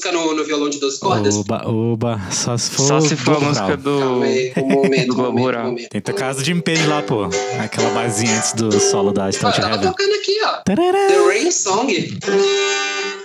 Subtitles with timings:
[0.00, 1.36] música no, no violão de 12 cordas?
[1.36, 2.86] Oba, oba, só se for.
[2.86, 3.98] Só se for a música do.
[3.98, 6.02] Calma aí, um momento, Do momento, um momento.
[6.02, 7.28] Tocar as de Page lá, pô.
[7.62, 9.80] Aquela basinha antes do solo da Stout Heaven.
[9.80, 10.62] tocando aqui, ó.
[10.64, 11.06] Tarará.
[11.08, 12.18] The Rain Song.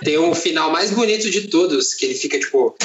[0.03, 2.75] Tem um final mais bonito de todos, que ele fica tipo.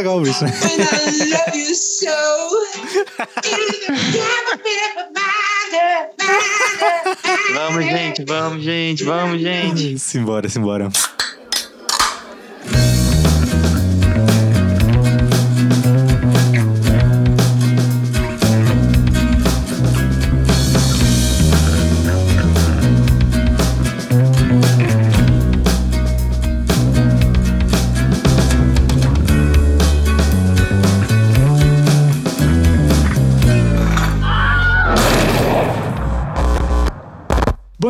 [0.00, 0.52] Apagar o bicho, né?
[7.52, 9.98] Vamos, gente, vamos, gente, vamos, gente.
[9.98, 10.88] Simbora, simbora.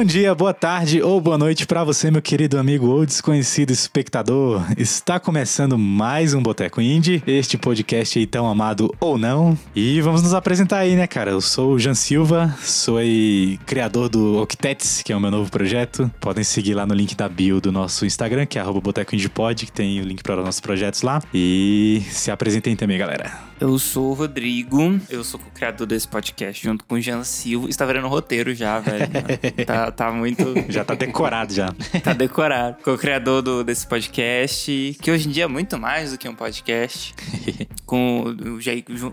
[0.00, 4.64] Bom dia, boa tarde ou boa noite pra você, meu querido amigo ou desconhecido espectador.
[4.78, 9.58] Está começando mais um Boteco Indie, este podcast aí tão amado ou não.
[9.77, 11.33] E vamos nos apresentar aí, né, cara?
[11.33, 15.50] Eu sou o Jan Silva, sou aí criador do Octets, que é o meu novo
[15.50, 16.10] projeto.
[16.19, 19.28] Podem seguir lá no link da bio do nosso Instagram, que é arroba Boteco Indie
[19.28, 21.20] Pod, que tem o link para os nossos projetos lá.
[21.34, 23.50] E se apresentem também, galera.
[23.60, 27.69] Eu sou o Rodrigo, eu sou o criador desse podcast junto com o Jean Silva.
[27.69, 29.06] Está virando roteiro já, velho.
[29.66, 30.44] tá, tá muito.
[30.69, 31.72] Já tá decorado já.
[32.02, 32.77] Tá decorado.
[32.83, 37.14] Co-criador do, desse podcast, que hoje em dia é muito mais do que um podcast.
[37.84, 38.84] com o Jay.
[38.88, 39.12] jun-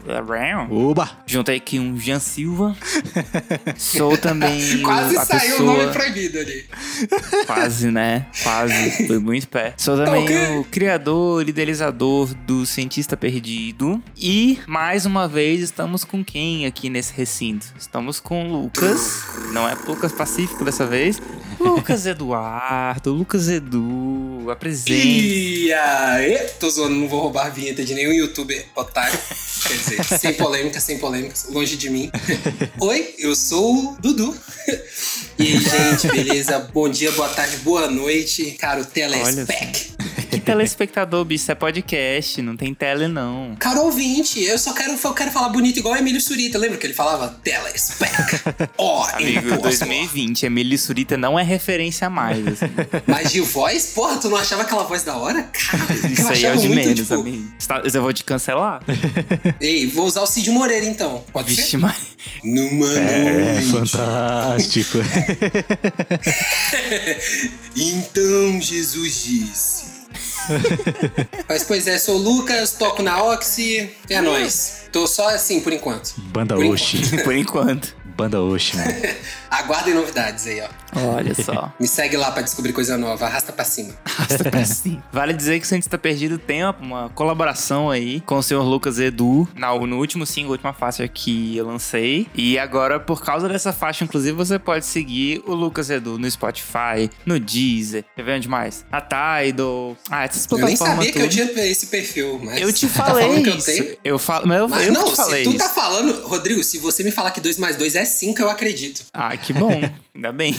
[0.70, 1.10] Oba!
[1.26, 2.76] Juntei aqui um Jean Silva.
[3.76, 4.82] Sou também.
[4.84, 5.78] Quase a saiu o pessoa...
[5.78, 6.66] nome proibido ali.
[7.46, 8.28] Quase, né?
[8.44, 9.08] Quase.
[9.08, 9.74] Foi muito pé.
[9.78, 10.58] Sou também ok.
[10.60, 14.02] o criador, idealizador do Cientista Perdido.
[14.16, 17.74] E, mais uma vez, estamos com quem aqui nesse recinto?
[17.78, 19.24] Estamos com o Lucas.
[19.52, 21.18] Não é Lucas Pacífico dessa vez.
[21.60, 23.12] Lucas Eduardo.
[23.12, 24.50] Lucas Edu.
[24.52, 24.92] Apresente.
[24.94, 26.38] E aí?
[26.60, 29.18] Tô zoando, não vou roubar a vinheta de nenhum youtuber otário.
[29.68, 32.12] Quer dizer, sem polêmica, sem polêmicas, longe de mim.
[32.80, 34.36] Oi, eu sou o Dudu.
[35.40, 36.60] E aí, gente, beleza?
[36.74, 38.52] Bom dia, boa tarde, boa noite.
[38.60, 39.92] Cara, o Telespec.
[40.30, 41.44] Que telespectador, bicho?
[41.44, 43.56] Isso é podcast, não tem tele, não.
[43.60, 46.58] Cara ouvinte, eu só quero, eu quero falar bonito igual o Emílio Surita.
[46.58, 48.12] Lembra que ele falava Telespec?
[48.78, 49.62] Ó, Amigo, imposto.
[49.64, 52.46] 2020, Emílio Surita não é referência mais.
[52.46, 52.66] assim.
[53.08, 53.88] Mas de voz?
[53.88, 55.44] Porra, tu não achava aquela voz da hora?
[55.44, 57.14] Cara, Isso eu aí é o de muito, menos, tipo...
[57.14, 57.52] amigo.
[57.58, 58.82] Você tá- Eu vou te cancelar?
[59.62, 61.24] Ei, vou usar o Cid Moreira então.
[61.32, 61.78] Pode Vixe, ser?
[61.78, 61.96] mas.
[62.44, 63.72] Numa É, noite.
[63.72, 64.98] fantástico.
[67.80, 69.97] Então Jesus disse.
[71.48, 74.88] Mas pois é, sou o Lucas, toco na Oxy, é nóis.
[74.92, 76.14] Tô só assim por enquanto.
[76.18, 76.98] Banda Oshi.
[77.24, 77.96] Por enquanto.
[78.06, 78.92] Banda Oshi, mano.
[79.50, 80.68] Aguardem novidades aí, ó.
[81.16, 81.72] Olha só.
[81.80, 83.94] Me segue lá pra descobrir coisa nova, arrasta pra cima.
[84.06, 85.04] Arrasta pra cima.
[85.12, 89.00] Vale dizer que o Cientista Perdido tem uma, uma colaboração aí com o senhor Lucas
[89.00, 92.28] Edu na, no último single, última faixa que eu lancei.
[92.36, 97.10] E agora, por causa dessa faixa, inclusive, você pode seguir o Lucas Edu no Spotify,
[97.26, 98.86] no Deezer, quer ver onde mais?
[98.92, 99.96] Na Tidal.
[100.10, 101.54] Ah, essas Eu nem plataformas sabia que eu tudo.
[101.54, 102.62] tinha esse perfil, mas.
[102.62, 103.66] Eu te tá falei eu isso.
[103.66, 103.98] tenho?
[104.04, 105.60] Eu falo, mas eu, Mas eu não, te falei se tu isso.
[105.66, 109.06] tá falando, Rodrigo, se você me falar que 2 mais 2 é 5, eu acredito.
[109.14, 109.72] Ah, que bom.
[110.14, 110.56] Ainda bem.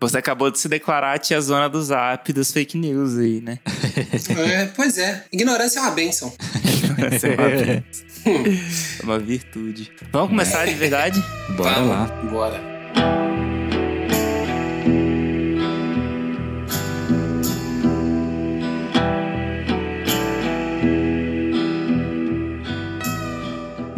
[0.00, 3.58] Você acabou de se declarar a tia zona do zap das fake news aí, né?
[4.36, 6.32] É, pois é, ignorância é uma bênção.
[6.98, 7.48] Essa é uma,
[8.28, 9.90] é uma virtude.
[10.12, 11.22] Vamos começar de verdade?
[11.56, 12.06] Bora Vamos, lá.
[12.30, 13.37] Bora.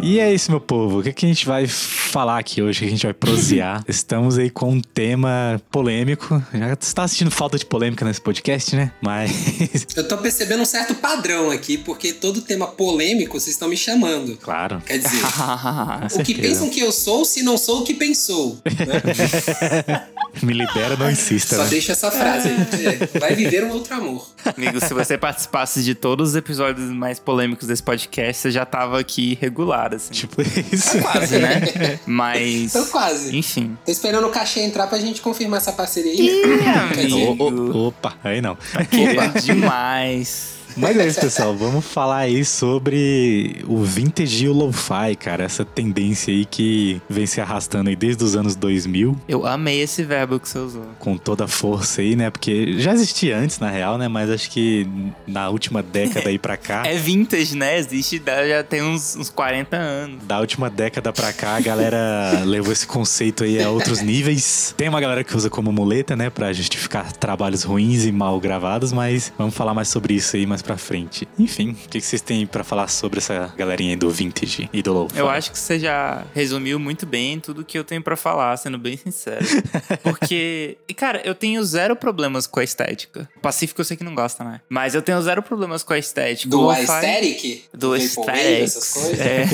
[0.01, 0.99] E é isso, meu povo.
[0.99, 2.79] O que, que a gente vai falar aqui hoje?
[2.79, 3.83] O que a gente vai prosear?
[3.87, 6.43] Estamos aí com um tema polêmico.
[6.51, 8.91] Já está sentindo falta de polêmica nesse podcast, né?
[8.99, 9.31] Mas.
[9.95, 14.37] Eu tô percebendo um certo padrão aqui, porque todo tema polêmico vocês estão me chamando.
[14.37, 14.81] claro.
[14.85, 15.21] Quer dizer,
[16.19, 18.57] o que pensam que eu sou, se não sou o que pensou.
[18.65, 20.07] né?
[20.41, 21.69] Me libera, não insista, Só né?
[21.69, 22.85] deixa essa frase aí.
[23.13, 24.27] É, vai viver um outro amor.
[24.55, 28.99] Amigo, se você participasse de todos os episódios mais polêmicos desse podcast, você já tava
[28.99, 30.11] aqui regular, assim.
[30.13, 30.99] Tipo isso.
[31.01, 31.99] Quase, né?
[32.07, 32.73] Mas.
[32.75, 33.35] Então quase.
[33.37, 33.77] Enfim.
[33.85, 36.45] Tô esperando o cachê entrar pra gente confirmar essa parceria aí.
[36.45, 37.07] né?
[37.37, 38.57] Ô, ô, opa, aí não.
[38.89, 40.60] Querer demais.
[40.75, 41.55] Mas é isso, pessoal.
[41.55, 45.43] Vamos falar aí sobre o vintage e o lo-fi, cara.
[45.43, 49.17] Essa tendência aí que vem se arrastando aí desde os anos 2000.
[49.27, 50.85] Eu amei esse verbo que você usou.
[50.99, 52.29] Com toda a força aí, né?
[52.29, 54.07] Porque já existia antes, na real, né?
[54.07, 54.87] Mas acho que
[55.27, 56.83] na última década aí pra cá...
[56.91, 57.77] É vintage, né?
[57.77, 60.23] Existe já tem uns, uns 40 anos.
[60.23, 64.73] Da última década pra cá, a galera levou esse conceito aí a outros níveis.
[64.75, 66.29] Tem uma galera que usa como muleta, né?
[66.29, 70.60] Pra justificar trabalhos ruins e mal gravados, mas vamos falar mais sobre isso aí mais
[70.61, 71.27] pra frente.
[71.37, 74.93] Enfim, o que vocês têm para falar sobre essa galerinha aí do vintage e do
[74.93, 75.17] lo-fi?
[75.17, 78.77] Eu acho que você já resumiu muito bem tudo que eu tenho para falar, sendo
[78.77, 79.45] bem sincero.
[80.03, 83.29] Porque, e cara, eu tenho zero problemas com a estética.
[83.41, 84.61] Pacífico eu sei que não gosta, né?
[84.69, 86.49] Mas eu tenho zero problemas com a estética.
[86.49, 87.65] Do aesthetic?
[87.73, 88.63] Do aesthetic.
[88.63, 89.19] essas coisas?
[89.19, 89.45] É.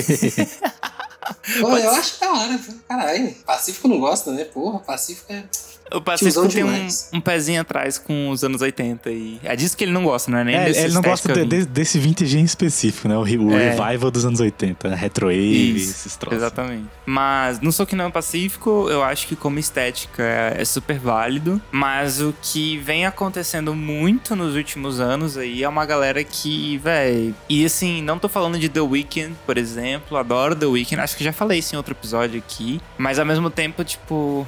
[1.59, 3.33] Pô, eu acho da hora, caralho.
[3.45, 4.45] Pacífico não gosta, né?
[4.45, 5.43] Porra, Pacífico é.
[5.91, 9.83] O Pacífico tem um, um, pezinho atrás com os anos 80 e é disso que
[9.83, 13.07] ele não gosta, não é nem é, Ele não gosta de, desse vintage em específico,
[13.07, 13.15] né?
[13.15, 13.69] O, o é.
[13.73, 16.39] revival dos anos 80, retrowave, esses troços.
[16.39, 16.85] Exatamente.
[17.05, 20.97] Mas não sou que não é Pacífico, eu acho que como estética é, é super
[20.97, 26.77] válido, mas o que vem acontecendo muito nos últimos anos aí é uma galera que,
[26.79, 31.15] véi, e assim, não tô falando de The Weeknd, por exemplo, adoro The Weeknd, acho
[31.15, 34.47] que já falei isso em outro episódio aqui, mas ao mesmo tempo, tipo,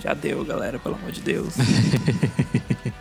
[0.00, 1.54] já deu, galera, pelo amor de Deus.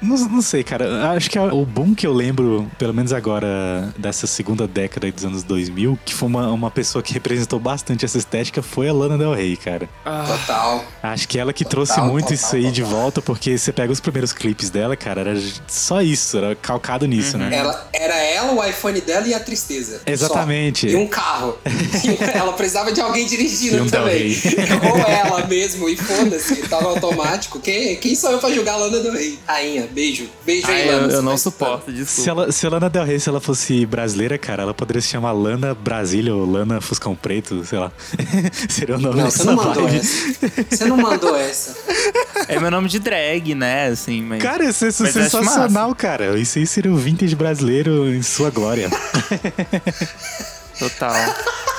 [0.03, 1.11] não, não, sei, cara.
[1.11, 5.43] Acho que o bom que eu lembro, pelo menos agora, dessa segunda década dos anos
[5.43, 9.33] 2000, que foi uma, uma pessoa que representou bastante essa estética, foi a Lana Del
[9.33, 9.89] Rey, cara.
[10.05, 10.85] Ah, total.
[11.01, 12.73] Acho que ela que total, trouxe muito total, isso aí total.
[12.73, 17.05] de volta, porque você pega os primeiros clipes dela, cara, era só isso, era calcado
[17.05, 17.49] nisso, uhum.
[17.49, 17.57] né?
[17.57, 20.01] Ela, era ela, o iPhone dela e a tristeza.
[20.05, 20.91] Exatamente.
[20.91, 20.97] Só.
[20.97, 21.57] E um carro.
[22.33, 24.35] ela precisava de alguém dirigindo um também.
[24.91, 27.59] Ou ela mesmo, e foda-se, tava no automático.
[27.59, 29.39] Quem, quem sou eu pra julgar a Lana Del Rey?
[29.45, 30.29] Rainha, beijo.
[30.45, 31.07] Beijo aí, Lana.
[31.07, 32.21] Eu, eu não suporto, desculpa.
[32.21, 35.07] Se, ela, se a Lana Del Rey, se ela fosse brasileira, cara, ela poderia se
[35.07, 37.91] chamar Lana Brasília ou Lana Fuscão Preto, sei lá.
[38.69, 39.97] Seria o nome não, você não mandou vibe.
[39.97, 40.65] essa.
[40.69, 41.75] Você não mandou essa.
[42.47, 43.87] É meu nome de drag, né?
[43.87, 44.41] Assim, mas...
[44.41, 46.37] Cara, isso é sensacional, cara.
[46.37, 48.89] Isso aí seria o vintage brasileiro em sua glória.
[50.77, 51.13] Total.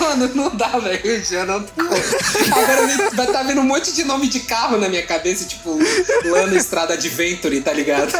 [0.00, 1.24] Mano, não dá, velho.
[1.24, 1.82] Já não tô...
[1.82, 5.78] Agora vai estar tá vindo um monte de nome de carro na minha cabeça, tipo
[6.24, 8.12] Lana Estrada Adventure, tá ligado?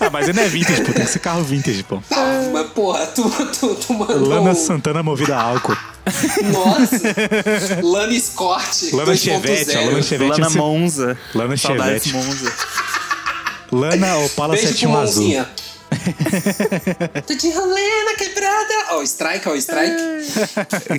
[0.00, 0.92] ah, mas ele não é vintage, pô.
[0.92, 2.02] Tem que ser carro vintage, pô.
[2.10, 4.28] Não, mas porra, tu, tu, tu mandou...
[4.28, 5.76] Lana Santana movida a álcool.
[6.52, 7.82] Nossa!
[7.82, 8.92] Lana Escort.
[8.92, 10.40] Lana Chevette, Lana Chevette.
[10.40, 11.18] Lana Monza.
[11.34, 12.12] Lana Chevette.
[12.12, 12.52] Monza.
[13.70, 15.46] Lana Opala Beijo 71 Azul.
[17.26, 18.74] Tô de rolê na quebrada.
[18.90, 19.96] Ó, oh, Strike, ó, oh, Strike.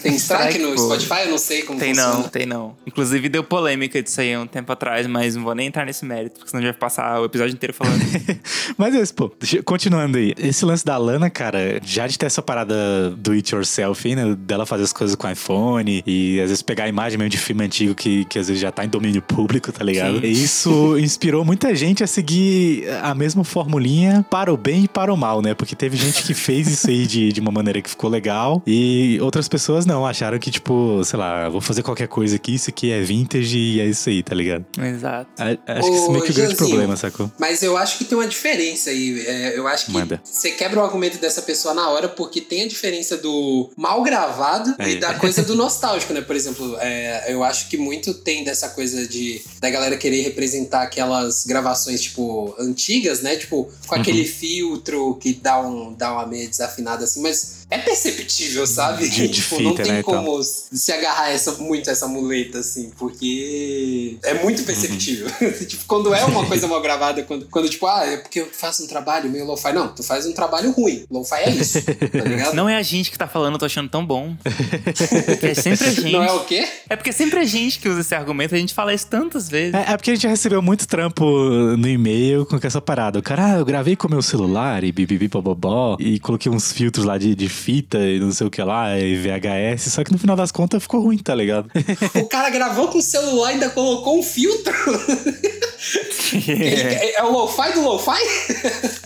[0.02, 1.22] Tem Strike no Spotify?
[1.26, 2.16] Eu não sei como Tem funciona.
[2.16, 2.76] não, tem não.
[2.86, 6.38] Inclusive deu polêmica disso aí um tempo atrás, mas não vou nem entrar nesse mérito,
[6.40, 8.00] porque senão já vai passar o episódio inteiro falando.
[8.78, 9.32] mas é isso, pô.
[9.66, 10.34] Continuando aí.
[10.38, 14.36] Esse lance da Lana, cara, já de ter essa parada do it yourself, né?
[14.36, 17.64] Dela fazer as coisas com iPhone e às vezes pegar a imagem mesmo de filme
[17.64, 20.20] antigo que, que às vezes já tá em domínio público, tá ligado?
[20.20, 20.28] Sim.
[20.28, 25.18] Isso inspirou muita gente a seguir a mesma formulinha para o bem e para o
[25.18, 25.54] mal, né?
[25.54, 29.20] Porque teve gente que fez isso aí de, de uma maneira que ficou legal e
[29.22, 32.92] outras pessoas não, acharam que, tipo, sei lá, vou fazer qualquer coisa aqui, isso aqui
[32.92, 34.66] é vintage e é isso aí, tá ligado?
[34.78, 35.30] Exato.
[35.38, 37.32] A, acho Ô, que isso é meio que o grande problema, sacou?
[37.40, 39.26] Mas eu acho que tem uma diferença aí.
[39.26, 40.22] É, eu acho que Manda.
[40.24, 44.76] você quebra o argumento dessa pessoa na hora porque tem a diferença do mal gravado
[44.80, 44.92] é.
[44.92, 46.22] e da coisa do nostálgico, né?
[46.22, 50.84] Por exemplo, é, eu acho que muito tem dessa coisa de da galera querer representar
[50.84, 53.36] aquelas gravações, tipo, antigas, né?
[53.36, 54.28] Tipo, com aquele uhum.
[54.70, 59.08] Filtro que dá, um, dá uma meia desafinada assim, mas é perceptível, sabe?
[59.08, 62.92] De, de tipo, fita, não tem né, como se agarrar essa, muito essa muleta, assim,
[62.98, 65.28] porque é muito perceptível.
[65.40, 65.52] Uhum.
[65.66, 68.84] tipo, quando é uma coisa mal gravada, quando, quando, tipo, ah, é porque eu faço
[68.84, 69.72] um trabalho meio lo-fi.
[69.72, 71.06] Não, tu faz um trabalho ruim.
[71.12, 72.56] Lo-fi é isso, tá ligado?
[72.58, 74.36] Não é a gente que tá falando, eu tô achando tão bom.
[75.42, 76.12] é sempre a gente.
[76.12, 76.68] Não é o quê?
[76.90, 79.48] É porque é sempre a gente que usa esse argumento, a gente fala isso tantas
[79.48, 79.76] vezes.
[79.76, 81.24] É, é porque a gente já recebeu muito trampo
[81.78, 83.20] no e-mail com essa parada.
[83.20, 87.06] O cara, ah, eu gravei com meu celular e bibibi bobobó e coloquei uns filtros
[87.06, 90.18] lá de, de fita e não sei o que lá, e VHS, só que no
[90.18, 91.70] final das contas ficou ruim, tá ligado?
[92.16, 94.74] o cara gravou com o celular e ainda colocou um filtro.
[96.48, 98.20] é, é o lo-fi do lo-fi?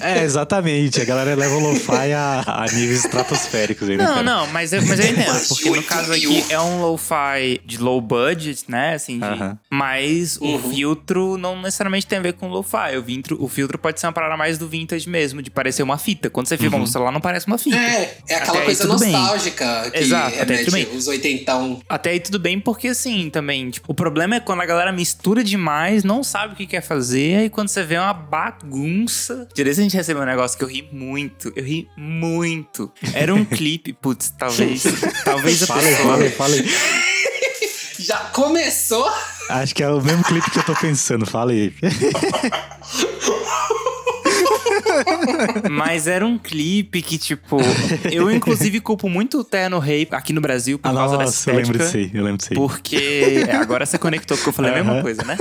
[0.02, 1.02] é, exatamente.
[1.02, 4.24] A galera leva o lo-fi a, a níveis estratosféricos aí, né, Não, cara?
[4.24, 5.48] não, mas eu, mas eu entendo.
[5.48, 8.94] Porque no caso aqui é um lo-fi de low budget, né?
[8.94, 9.58] Assim, de, uh -huh.
[9.70, 10.56] mas uhum.
[10.56, 12.98] o filtro não necessariamente tem a ver com lo-fi.
[12.98, 16.30] O, o filtro pode ser uma parada mais do vintage mesmo, de parecer uma fita.
[16.30, 16.84] Quando você filma uhum.
[16.84, 17.78] no celular, não parece uma fita.
[17.78, 19.92] É, é aquela até coisa nostálgica bem.
[19.92, 20.88] que Exato, até tudo bem.
[20.96, 21.82] os oitentão.
[21.90, 25.44] Até aí tudo bem, porque assim, também, tipo, o problema é quando a galera mistura
[25.44, 29.48] demais, não sabe o que quer fazer, aí quando você vê uma bagunça.
[29.56, 31.52] Direito a gente recebeu um negócio que eu ri muito.
[31.56, 32.92] Eu ri muito.
[33.14, 34.84] Era um clipe, putz, talvez.
[35.26, 36.08] talvez a Fala aí, pessoa.
[36.08, 36.66] fala aí, fala aí.
[38.00, 39.10] Já começou?
[39.50, 41.74] Acho que é o mesmo clipe que eu tô pensando, fala aí.
[45.72, 47.58] Mas era um clipe que, tipo,
[48.12, 51.52] eu inclusive culpo muito o Terno Rei aqui no Brasil por Ah, causa nossa, dessa
[51.52, 52.00] eu lembro estética.
[52.00, 52.56] disso aí, eu lembro disso aí.
[52.58, 55.38] Porque é, agora você conectou porque eu falei a mesma coisa, né?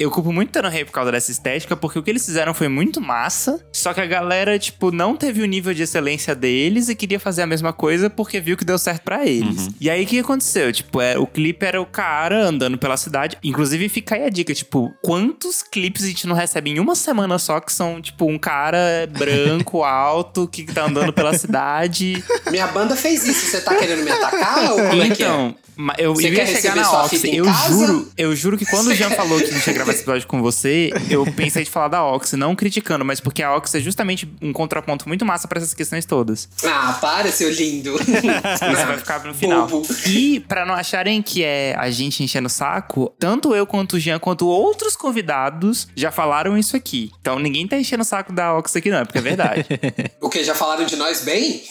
[0.00, 2.68] Eu culpo muito Terno Rei por causa dessa estética, porque o que eles fizeram foi
[2.68, 6.94] muito massa, só que a galera, tipo, não teve o nível de excelência deles e
[6.94, 9.66] queria fazer a mesma coisa porque viu que deu certo pra eles.
[9.66, 9.74] Uhum.
[9.78, 10.72] E aí o que aconteceu?
[10.72, 13.36] Tipo, é, o clipe era o cara andando pela cidade.
[13.44, 17.38] Inclusive, fica aí a dica, tipo, quantos clipes a gente não recebe em uma semana
[17.38, 22.24] só que são, tipo, um cara branco, alto, que tá andando pela cidade.
[22.50, 23.50] Minha banda fez isso.
[23.50, 25.26] Você tá querendo me atacar ou como é que é?
[25.26, 25.54] Então,
[25.98, 27.10] eu, Você eu ia quer chegar na sua Ox.
[27.10, 27.68] fita em Eu casa?
[27.68, 30.26] juro, eu juro que quando o Jean falou que a gente ia gravar esse episódio
[30.26, 33.80] com você, eu pensei de falar da Ox, não criticando, mas porque a Ox é
[33.80, 36.48] justamente um contraponto muito massa pra essas questões todas.
[36.64, 37.96] Ah, para, seu lindo.
[38.00, 39.66] Isso vai ficar no final.
[39.66, 39.86] Bobo.
[40.06, 44.00] E pra não acharem que é a gente enchendo o saco, tanto eu quanto o
[44.00, 47.10] Jean, quanto outros convidados já falaram isso aqui.
[47.20, 49.66] Então ninguém tá enchendo o saco da Ox aqui não, é porque é verdade.
[50.20, 50.44] O que?
[50.44, 51.62] Já falaram de nós bem?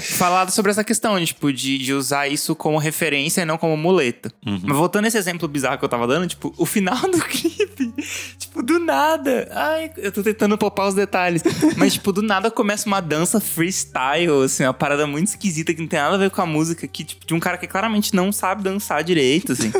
[0.00, 4.32] falado sobre essa questão, tipo, de, de usar isso como referência e não como muleta.
[4.44, 7.92] Mas voltando a esse exemplo bizarro que eu tava dando, tipo, o final do clipe,
[8.38, 9.48] tipo, do nada.
[9.52, 11.42] Ai, eu tô tentando poupar os detalhes.
[11.76, 15.88] Mas, tipo, do nada começa uma dança freestyle, assim, uma parada muito esquisita que não
[15.88, 18.32] tem nada a ver com a música, que, tipo, de um cara que claramente não
[18.32, 19.70] sabe dançar direito, assim.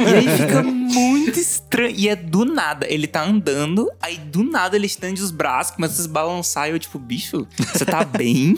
[0.00, 1.94] e aí fica muito estranho.
[1.96, 2.86] E é do nada.
[2.88, 6.72] Ele tá andando, aí do nada ele estende os braços, começa a se balançar e
[6.72, 8.54] eu, tipo, bicho, você tá bem?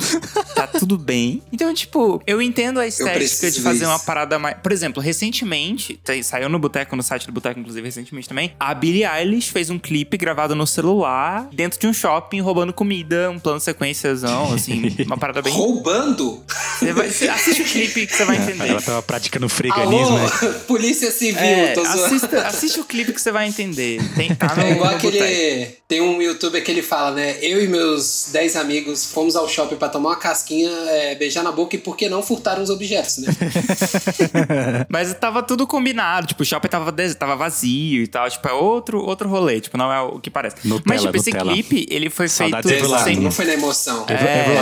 [0.54, 1.42] tá tudo bem?
[1.52, 4.56] Então, tipo, eu entendo a estética de fazer uma parada mais.
[4.58, 8.75] Por exemplo, recentemente, tá- saiu no Boteco, no site do Boteco, inclusive, recentemente também, a
[8.75, 13.38] Billie Eilish fez um clipe gravado no celular, dentro de um shopping, roubando comida, um
[13.38, 15.52] plano de sequenciazão, assim, uma parada bem.
[15.52, 16.42] Roubando?
[16.78, 18.68] Você vai, assiste o clipe que você vai entender.
[18.68, 20.59] Ela tava praticando freeganismo, Alô, né?
[20.68, 22.04] Polícia Civil, É, tô zoando.
[22.04, 24.00] assista, assiste o clipe que você vai entender.
[24.14, 25.78] Tem, tá no, É igual aquele.
[25.88, 27.38] Tem um youtuber que ele fala, né?
[27.40, 31.50] Eu e meus 10 amigos fomos ao shopping pra tomar uma casquinha, é, beijar na
[31.50, 33.28] boca e por que não furtar uns objetos, né?
[34.88, 39.00] Mas tava tudo combinado, tipo, o shopping tava, tava vazio e tal, tipo, é outro,
[39.04, 40.56] outro rolê, tipo, não é o que parece.
[40.66, 41.52] Nutella, Mas, tipo, esse Nutella.
[41.52, 43.16] clipe, ele foi Saudades feito sem...
[43.16, 44.06] não foi na emoção.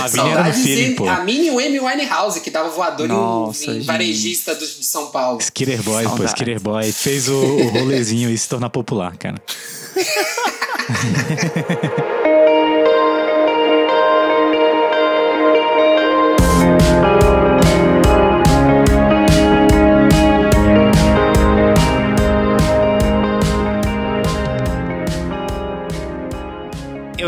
[0.08, 1.08] Saudades e pô.
[1.08, 3.86] a Mini e o Amy Winehouse, que dava voador em- Nossa, em, gente.
[3.86, 5.38] varejista do- de São Paulo.
[5.40, 6.32] Skater Boy, pô, Saudades.
[6.32, 6.92] Skater Boy.
[6.92, 9.36] Fez o, o rolezinho e se tornar popular, cara.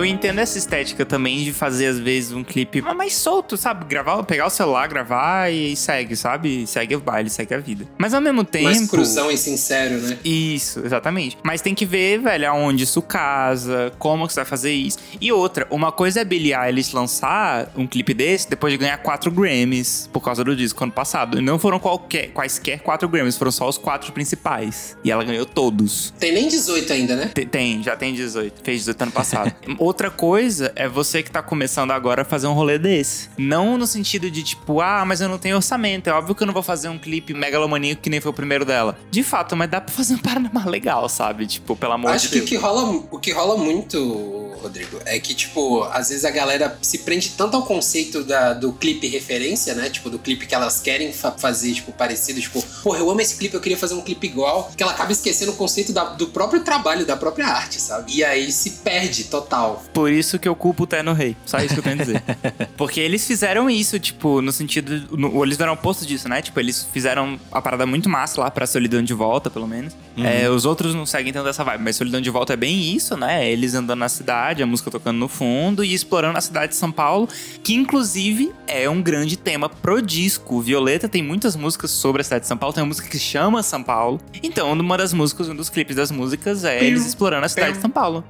[0.08, 3.84] entendo essa estética também de fazer, às vezes, um clipe mais solto, sabe?
[3.84, 6.66] Gravar, pegar o celular, gravar e segue, sabe?
[6.66, 7.86] Segue o baile, segue a vida.
[7.96, 8.64] Mas ao mesmo tempo...
[8.64, 10.18] Mais cruzão e sincero, né?
[10.24, 11.38] Isso, exatamente.
[11.42, 14.98] Mas tem que ver, velho, aonde isso casa, como que você vai fazer isso.
[15.20, 19.30] E outra, uma coisa é Billie Eilish lançar um clipe desse depois de ganhar quatro
[19.30, 21.38] Grammys por causa do disco ano passado.
[21.38, 24.96] E não foram qualquer, quaisquer quatro Grammys, foram só os quatro principais.
[25.04, 26.12] E ela ganhou todos.
[26.18, 27.30] Tem nem 18 ainda, né?
[27.34, 28.60] Te- Tem, já tem 18.
[28.62, 29.52] Fez 18 ano passado.
[29.78, 33.28] Outra coisa é você que tá começando agora a fazer um rolê desse.
[33.36, 36.08] Não no sentido de tipo, ah, mas eu não tenho orçamento.
[36.08, 38.64] É óbvio que eu não vou fazer um clipe megalomaníaco que nem foi o primeiro
[38.64, 38.96] dela.
[39.10, 41.46] De fato, mas dá pra fazer uma parada mais legal, sabe?
[41.46, 42.50] Tipo, pelo amor Acho de que o Deus.
[42.50, 46.98] que, rola, o que rola muito, Rodrigo, é que, tipo, às vezes a galera se
[46.98, 49.88] prende tanto ao conceito da, do clipe referência, né?
[49.90, 52.40] Tipo, do clipe que elas querem fa- fazer, tipo, parecido.
[52.40, 54.70] Tipo, porra, eu amo esse clipe, eu queria fazer um clipe igual.
[54.76, 58.12] Que ela acaba esquecendo o conceito da- do próprio trabalho, da própria arte, sabe?
[58.16, 59.82] E aí se perde total.
[59.92, 61.36] Por isso que eu culpo o Terno Rei.
[61.44, 62.22] Só isso que eu tenho a dizer.
[62.76, 65.16] Porque eles fizeram isso, tipo, no sentido.
[65.16, 66.40] No, eles deram o oposto disso, né?
[66.42, 69.96] Tipo, eles fizeram a parada muito massa lá pra Solidão de Volta, pelo menos.
[70.16, 73.16] É, os outros não seguem tanto essa vibe, mas Solidão de Volta é bem isso,
[73.16, 73.50] né?
[73.50, 76.90] Eles andando na cidade, a música tocando no fundo e explorando a cidade de São
[76.90, 77.28] Paulo,
[77.62, 80.60] que inclusive é um grande tema pro disco.
[80.60, 83.62] Violeta tem muitas músicas sobre a cidade de São Paulo, tem uma música que chama
[83.62, 84.20] São Paulo.
[84.42, 87.80] Então, uma das músicas, um dos clipes das músicas é eles explorando a cidade de
[87.80, 88.24] São Paulo.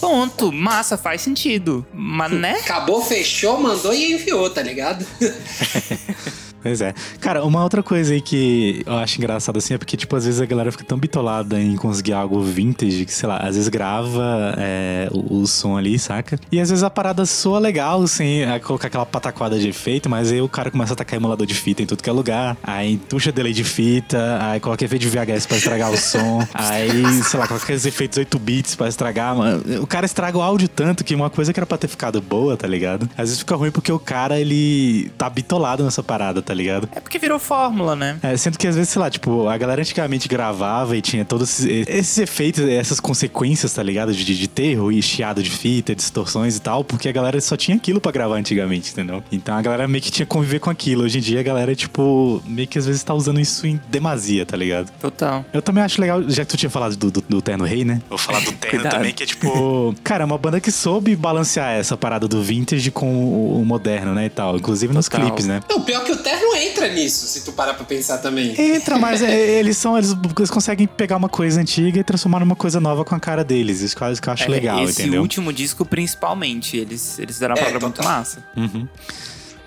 [0.00, 0.52] Ponto.
[0.52, 1.86] Massa, faz sentido.
[1.92, 2.58] Mas, né?
[2.60, 5.06] Acabou, fechou, mandou e enviou, tá ligado?
[6.66, 6.92] Pois é.
[7.20, 10.40] Cara, uma outra coisa aí que eu acho engraçado assim é porque, tipo, às vezes
[10.40, 14.52] a galera fica tão bitolada em conseguir algo vintage que, sei lá, às vezes grava
[14.58, 16.40] é, o, o, som ali, saca?
[16.50, 20.32] E às vezes a parada soa legal, sem é, colocar aquela pataquada de efeito, mas
[20.32, 22.96] aí o cara começa a tacar emulador de fita em tudo que é lugar, aí
[22.96, 27.38] tuxa delay de fita, aí coloca efeito de VHS pra estragar o som, aí, sei
[27.38, 29.62] lá, coloca aqueles efeitos 8 bits pra estragar, mano.
[29.80, 32.56] O cara estraga o áudio tanto que uma coisa que era pra ter ficado boa,
[32.56, 33.08] tá ligado?
[33.12, 36.88] Às vezes fica ruim porque o cara, ele tá bitolado nessa parada, tá ligado?
[36.94, 38.18] É porque virou fórmula, né?
[38.22, 41.60] É, sendo que às vezes, sei lá, tipo, a galera antigamente gravava e tinha todos
[41.60, 44.12] esses, esses efeitos, essas consequências, tá ligado?
[44.12, 47.76] De, de ter e chiado de fita, distorções e tal, porque a galera só tinha
[47.76, 49.22] aquilo para gravar antigamente, entendeu?
[49.30, 51.04] Então a galera meio que tinha que conviver com aquilo.
[51.04, 54.44] Hoje em dia a galera, tipo, meio que às vezes tá usando isso em demasia,
[54.46, 54.90] tá ligado?
[55.00, 55.44] Total.
[55.52, 58.00] Eu também acho legal, já que tu tinha falado do, do, do Terno Rei, né?
[58.08, 59.94] Vou falar do Terno também, que é tipo.
[60.02, 64.14] cara, é uma banda que soube balancear essa parada do vintage com o, o moderno,
[64.14, 64.26] né?
[64.26, 64.56] E tal.
[64.56, 65.26] Inclusive nos Total.
[65.26, 65.60] clipes, né?
[65.68, 68.54] Não, pior que o Terno entra nisso, se tu parar pra pensar também.
[68.60, 69.96] Entra, mas é, eles são.
[69.96, 73.42] Eles, eles, conseguem pegar uma coisa antiga e transformar numa coisa nova com a cara
[73.42, 73.80] deles.
[73.80, 75.20] Isso que eu, acho é, legal, esse entendeu?
[75.20, 78.44] Esse último disco, principalmente, eles, eles fizeram uma é, parada muito massa.
[78.56, 78.86] Uhum.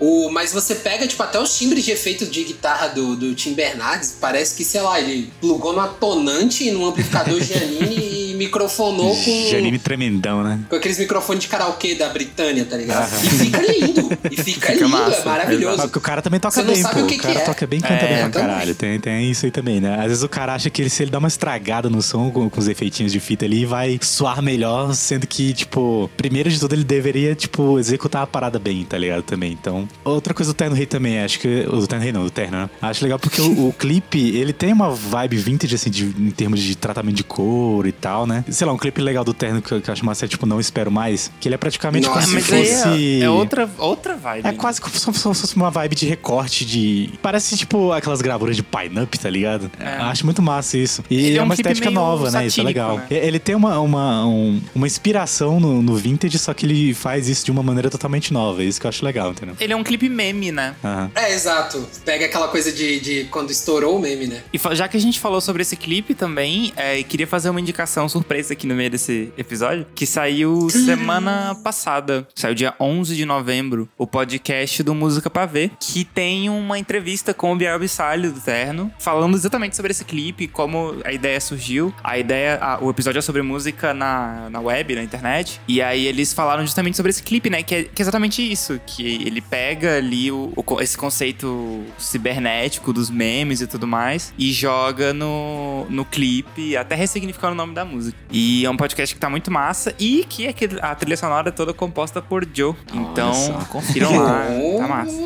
[0.00, 3.52] O, mas você pega, tipo, até os timbres de efeito de guitarra do, do Tim
[3.52, 9.14] Bernardes, parece que, sei lá, ele plugou no atonante e num amplificador Giannini e microfonou
[9.14, 9.46] com.
[9.48, 10.60] Giannini tremendão, né?
[10.68, 13.12] Com aqueles microfones de karaokê da Britânia, tá ligado?
[13.24, 14.18] E fica lindo.
[14.30, 15.82] E fica, fica lindo, é massa, é maravilhoso.
[15.82, 17.00] Porque o cara também toca bem, pô.
[17.00, 17.44] O, o cara é.
[17.44, 18.74] toca bem canta é, bem pra caralho.
[18.74, 19.96] Tem, tem isso aí também, né?
[19.96, 22.48] Às vezes o cara acha que ele, se ele dá uma estragada no som com,
[22.48, 26.74] com os efeitinhos de fita ali, vai soar melhor, sendo que, tipo, primeiro de tudo
[26.74, 29.22] ele deveria, tipo, executar a parada bem, tá ligado?
[29.22, 29.52] Também.
[29.52, 31.66] Então, outra coisa do Terno Rei também, acho que.
[31.68, 32.70] O Terno Rei não, o Terno, né?
[32.80, 36.60] Acho legal porque o, o clipe, ele tem uma vibe vintage, assim, de, em termos
[36.60, 38.44] de tratamento de cor e tal, né?
[38.48, 40.60] Sei lá, um clipe legal do Terno que, que eu acho massa é, tipo, Não
[40.60, 43.20] Espero Mais, que ele é praticamente Nossa, como se fosse.
[43.20, 44.46] É, é, outra, outra vibe.
[44.46, 47.10] É quase como se fosse uma vibe de recorte de.
[47.22, 49.70] Parece, tipo, aquelas gravuras de pine-up, tá ligado?
[49.78, 49.96] É.
[49.96, 51.04] Acho muito massa isso.
[51.10, 52.46] E ele é, é uma estética nova, satírico, né?
[52.46, 52.96] Isso é legal.
[52.98, 53.06] Né?
[53.10, 57.44] Ele tem uma, uma, um, uma inspiração no, no vintage, só que ele faz isso
[57.44, 58.62] de uma maneira totalmente nova.
[58.62, 59.56] É isso que eu acho legal, entendeu?
[59.58, 60.74] Ele é um clipe meme, né?
[60.82, 61.10] Uhum.
[61.14, 61.88] É, exato.
[62.04, 64.42] Pega aquela coisa de, de quando estourou o meme, né?
[64.52, 68.08] E já que a gente falou sobre esse clipe também, é, queria fazer uma indicação
[68.08, 72.26] surpresa aqui no meio desse episódio, que saiu semana passada.
[72.34, 77.32] Saiu dia 11 de novembro, o podcast do Música Pra Ver, que tem uma entrevista
[77.34, 81.94] com o Biel Bissalho do Terno, falando exatamente sobre esse clipe, como a ideia surgiu.
[82.02, 85.60] A ideia, a, o episódio é sobre música na, na web, na internet.
[85.66, 87.62] E aí eles falaram justamente sobre esse clipe, né?
[87.62, 92.92] Que é, que é exatamente isso, que ele pega ali o, o, esse conceito cibernético
[92.92, 97.84] dos memes e tudo mais e joga no, no clipe, até ressignificando o nome da
[97.84, 98.16] música.
[98.30, 101.52] E é um podcast que tá muito massa e que é a trilha sonora é
[101.52, 102.74] toda composta por Joe.
[102.92, 103.52] Então, Nossa.
[103.66, 104.44] confiram lá,
[104.78, 105.16] tá massa.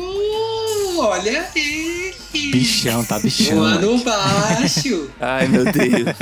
[0.97, 2.13] Olha aí!
[2.51, 3.57] Bichão, tá bichão.
[3.57, 5.09] Voando baixo!
[5.19, 6.15] Ai, meu Deus.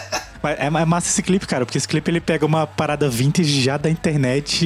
[0.48, 3.76] É, é massa esse clipe, cara, porque esse clipe ele pega uma parada vintage já
[3.76, 4.64] da internet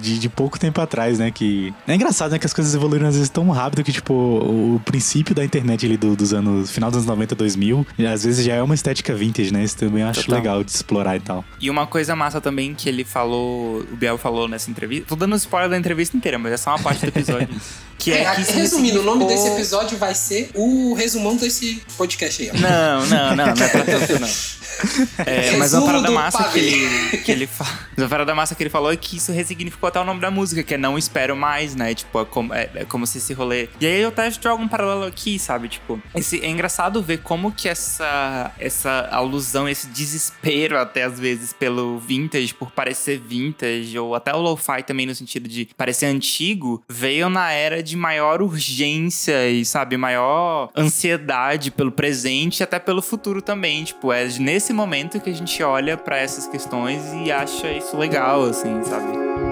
[0.00, 1.30] de, de pouco tempo atrás, né?
[1.30, 2.38] Que é engraçado, né?
[2.38, 5.96] Que as coisas evoluíram às vezes tão rápido que, tipo, o princípio da internet ali
[5.96, 9.52] do, dos anos, final dos anos 90, 2000, às vezes já é uma estética vintage,
[9.52, 9.64] né?
[9.64, 10.38] Isso também eu acho Total.
[10.38, 11.44] legal de explorar e tal.
[11.60, 15.36] E uma coisa massa também que ele falou, o Biel falou nessa entrevista, tô dando
[15.36, 17.48] spoiler da entrevista inteira, mas é só uma parte do episódio.
[17.98, 22.42] que é, é que resumindo, o nome desse episódio vai ser o resumão desse podcast
[22.42, 22.50] aí.
[22.50, 22.58] Ó.
[22.58, 24.28] Não, não, não, não é pra tanto, não.
[25.18, 27.78] É, mas uma parada massa que ele, que ele fala.
[27.96, 30.62] Uma parada massa que ele falou é que isso ressignificou até o nome da música,
[30.62, 31.94] que é Não Espero Mais, né?
[31.94, 33.68] Tipo, é como, é, é como se esse rolê.
[33.80, 35.68] E aí eu até jogo um paralelo aqui, sabe?
[35.68, 41.52] Tipo, esse, é engraçado ver como que essa, essa alusão, esse desespero, até às vezes,
[41.52, 46.82] pelo vintage, por parecer vintage, ou até o lo-fi também, no sentido de parecer antigo,
[46.88, 53.02] veio na era de maior urgência e, sabe, maior ansiedade pelo presente e até pelo
[53.02, 53.84] futuro também.
[53.84, 57.96] Tipo, é nesse nesse momento que a gente olha para essas questões e acha isso
[57.96, 59.49] legal, assim, sabe?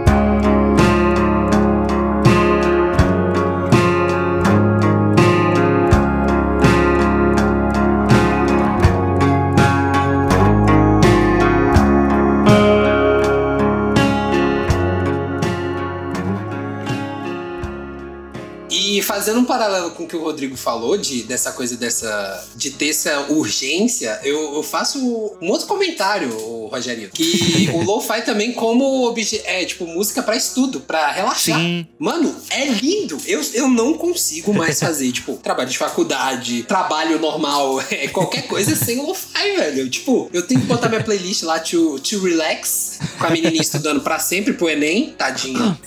[19.08, 22.46] Fazendo um paralelo com o que o Rodrigo falou, de, dessa coisa dessa.
[22.54, 24.98] de ter essa urgência, eu, eu faço
[25.40, 26.28] um outro comentário,
[26.66, 27.08] Rogerinho.
[27.08, 31.58] Que o lo-fi também, como é, tipo, música para estudo, para relaxar.
[31.58, 31.86] Sim.
[31.98, 33.18] Mano, é lindo.
[33.24, 38.76] Eu, eu não consigo mais fazer, tipo, trabalho de faculdade, trabalho normal, é, qualquer coisa
[38.76, 39.88] sem lo-fi, velho.
[39.88, 44.02] Tipo, eu tenho que botar minha playlist lá to, to relax, com a menininha estudando
[44.02, 45.78] para sempre pro Enem, tadinha.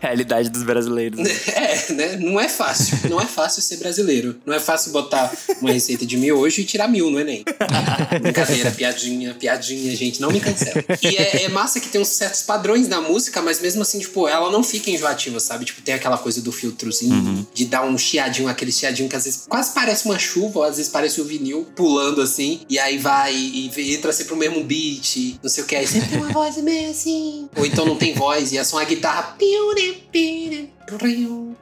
[0.00, 1.20] Realidade dos brasileiros.
[1.48, 2.16] É, né?
[2.16, 2.98] Não é fácil.
[3.10, 4.36] Não é fácil ser brasileiro.
[4.46, 7.44] Não é fácil botar uma receita de miojo e tirar mil no Enem.
[8.22, 10.20] Brincadeira, piadinha, piadinha, gente.
[10.20, 10.84] Não me cancela.
[11.02, 14.26] E é, é massa que tem uns certos padrões na música, mas mesmo assim, tipo,
[14.28, 15.64] ela não fica enjoativa, sabe?
[15.64, 19.44] Tipo, tem aquela coisa do filtrozinho, de dar um chiadinho, aquele chiadinho que às vezes
[19.48, 23.34] quase parece uma chuva, ou às vezes parece o vinil pulando assim, e aí vai
[23.34, 26.32] e, e entra sempre pro mesmo beat, não sei o que, aí sempre tem uma
[26.32, 27.48] voz meio assim.
[27.56, 29.36] Ou então não tem voz, e é só uma guitarra.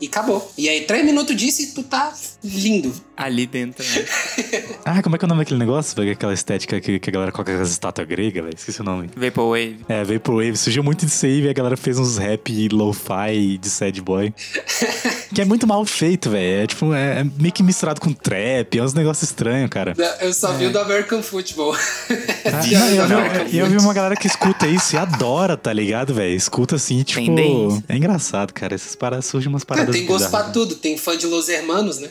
[0.01, 0.53] E acabou.
[0.57, 2.93] E aí, três minutos disso e tu tá lindo.
[3.17, 4.05] Ali dentro, né?
[4.85, 6.11] Ah, como é que é o nome daquele negócio?
[6.11, 8.57] Aquela estética que, que a galera coloca com as estátuas gregas, velho.
[8.57, 9.09] Esqueci o nome.
[9.15, 9.79] Vaporwave.
[9.89, 10.57] É, Vaporwave.
[10.57, 11.51] Surgiu muito disso aí, velho.
[11.51, 14.35] A galera fez uns rap lo-fi de sad boy.
[15.33, 16.65] que é muito mal feito, velho.
[16.65, 18.77] É tipo, é, é meio que misturado com trap.
[18.77, 19.95] É uns negócios estranhos, cara.
[20.21, 21.75] Eu só vi o do American Football.
[21.75, 26.13] Ah, vi eu, e eu vi uma galera que escuta isso e adora, tá ligado,
[26.13, 26.35] velho?
[26.35, 27.25] Escuta assim, tipo.
[27.25, 27.85] Tendência.
[27.89, 28.75] É engraçado, cara.
[28.75, 29.95] Essas paradas surgem umas paradas.
[29.95, 30.53] Tem gosto pra bizarras.
[30.53, 30.75] tudo.
[30.75, 32.09] Tem fã de Los Hermanos, né?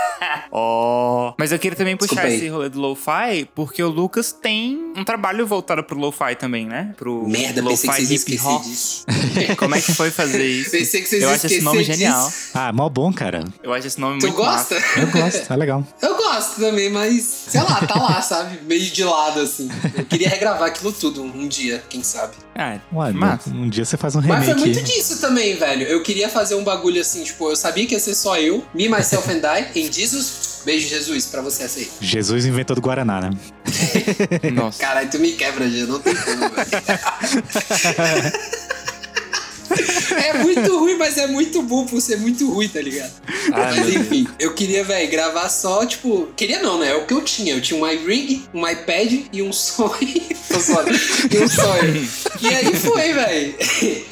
[0.50, 1.34] Ó.
[1.38, 2.36] Mas eu queria também puxar Desculpa aí.
[2.36, 6.94] esse rolê do lo-fi, porque o Lucas tem um trabalho voltado pro lo-fi também, né?
[6.96, 8.62] Pro Merda, pensei que lo-fi vocês iam hip esquecer hop.
[8.62, 9.06] disso.
[9.58, 10.70] Como é que foi fazer isso?
[10.76, 12.26] Pensei que vocês Eu acho esse nome genial.
[12.26, 12.50] disso.
[12.54, 13.44] Ah, mó bom, cara.
[13.62, 14.74] Eu acho esse nome Tu muito gosta?
[14.74, 15.00] massa.
[15.00, 15.86] Eu gosto, é legal.
[16.02, 18.60] Eu gosto também, mas sei lá, tá lá, sabe?
[18.64, 19.68] Meio de lado, assim.
[19.96, 22.34] Eu queria regravar aquilo tudo um dia, quem sabe.
[22.58, 23.50] Ah, Ué, massa.
[23.50, 24.60] um dia você faz um Mas foi remake.
[24.60, 25.82] muito disso também, velho.
[25.82, 28.88] Eu queria fazer um bagulho assim, tipo, eu sabia que ia ser só eu, me,
[28.88, 30.62] myself and I, em Jesus.
[30.64, 31.88] Beijo, Jesus, pra você essa aí.
[32.00, 33.30] Jesus inventou do Guaraná, né?
[34.52, 34.80] Nossa.
[34.80, 36.70] Caralho, tu me quebra, já não tem como, velho.
[40.16, 43.12] É muito ruim, mas é muito bom por ser muito ruim, tá ligado?
[43.52, 46.28] Ah, mas enfim, eu queria, velho, gravar só, tipo.
[46.36, 46.90] Queria não, né?
[46.90, 47.54] É o que eu tinha.
[47.54, 50.00] Eu tinha um iRig, um iPad e um zoando.
[50.02, 52.08] e um sonho.
[52.40, 53.54] E aí foi, velho.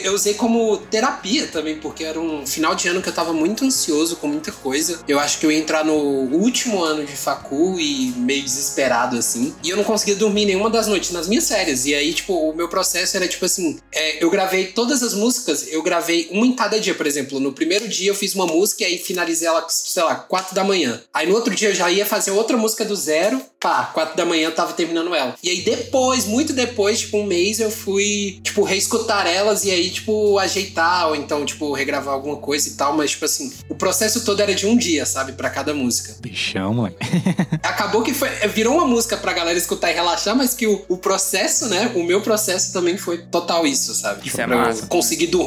[0.00, 3.64] Eu usei como terapia também, porque era um final de ano que eu tava muito
[3.64, 5.00] ansioso com muita coisa.
[5.06, 9.54] Eu acho que eu ia entrar no último ano de facul e meio desesperado, assim.
[9.62, 11.86] E eu não conseguia dormir nenhuma das noites nas minhas férias.
[11.86, 15.53] E aí, tipo, o meu processo era tipo assim: é, eu gravei todas as músicas,
[15.68, 17.40] eu gravei uma em cada dia, por exemplo.
[17.40, 20.64] No primeiro dia eu fiz uma música e aí finalizei ela, sei lá, quatro da
[20.64, 21.00] manhã.
[21.12, 24.26] Aí no outro dia eu já ia fazer outra música do zero, pá, quatro da
[24.26, 25.34] manhã eu tava terminando ela.
[25.42, 29.90] E aí depois, muito depois, tipo, um mês eu fui, tipo, reescutar elas e aí,
[29.90, 32.96] tipo, ajeitar, ou então, tipo, regravar alguma coisa e tal.
[32.96, 36.14] Mas, tipo assim, o processo todo era de um dia, sabe, pra cada música.
[36.20, 36.96] Bichão, moleque.
[37.62, 40.98] Acabou que foi, virou uma música pra galera escutar e relaxar, mas que o, o
[40.98, 44.26] processo, né, o meu processo também foi total isso, sabe?
[44.26, 44.86] Isso é pra massa.
[44.86, 45.43] conseguir dormir.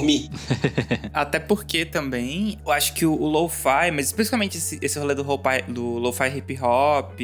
[1.14, 5.24] Até porque também, eu acho que o, o lo-fi, mas especificamente esse, esse rolê do
[5.24, 7.20] lo-fi, do lo-fi hip hop,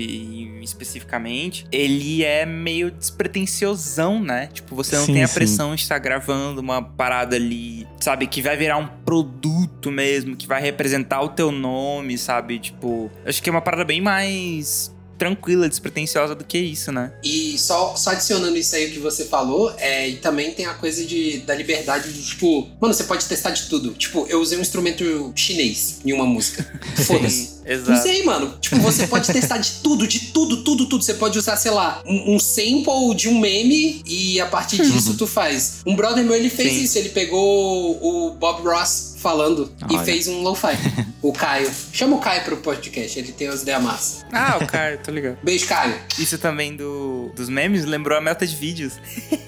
[0.61, 4.49] especificamente, ele é meio despretensiosão, né?
[4.53, 5.33] Tipo, você não Sim, tem a sim.
[5.35, 8.27] pressão de estar gravando uma parada ali, sabe?
[8.27, 12.59] Que vai virar um produto mesmo, que vai representar o teu nome, sabe?
[12.59, 17.13] Tipo, acho que é uma parada bem mais tranquila, despretensiosa do que isso, né?
[17.23, 21.03] E só, só adicionando isso aí que você falou, é, e também tem a coisa
[21.05, 23.93] de, da liberdade de, tipo, mano, você pode testar de tudo.
[23.93, 26.65] Tipo, eu usei um instrumento chinês em uma música.
[27.05, 27.61] Foda-se.
[27.65, 27.99] Exato.
[27.99, 28.53] Usei, mano.
[28.59, 31.03] Tipo, você pode testar de tudo, de tudo, tudo, tudo.
[31.03, 35.15] Você pode usar, sei lá, um, um sample de um meme e a partir disso
[35.17, 35.81] tu faz.
[35.85, 36.83] Um brother meu, ele fez Sim.
[36.83, 36.97] isso.
[36.97, 40.01] Ele pegou o Bob Ross falando Olha.
[40.01, 40.77] e fez um lo-fi.
[41.21, 41.71] o Caio.
[41.93, 44.25] Chama o Caio pro podcast, ele tem as ideias massas.
[44.31, 45.37] Ah, o cara, tô ligado.
[45.41, 45.95] Beijo, Caio.
[46.19, 48.93] Isso também do, dos memes lembrou a meta de vídeos.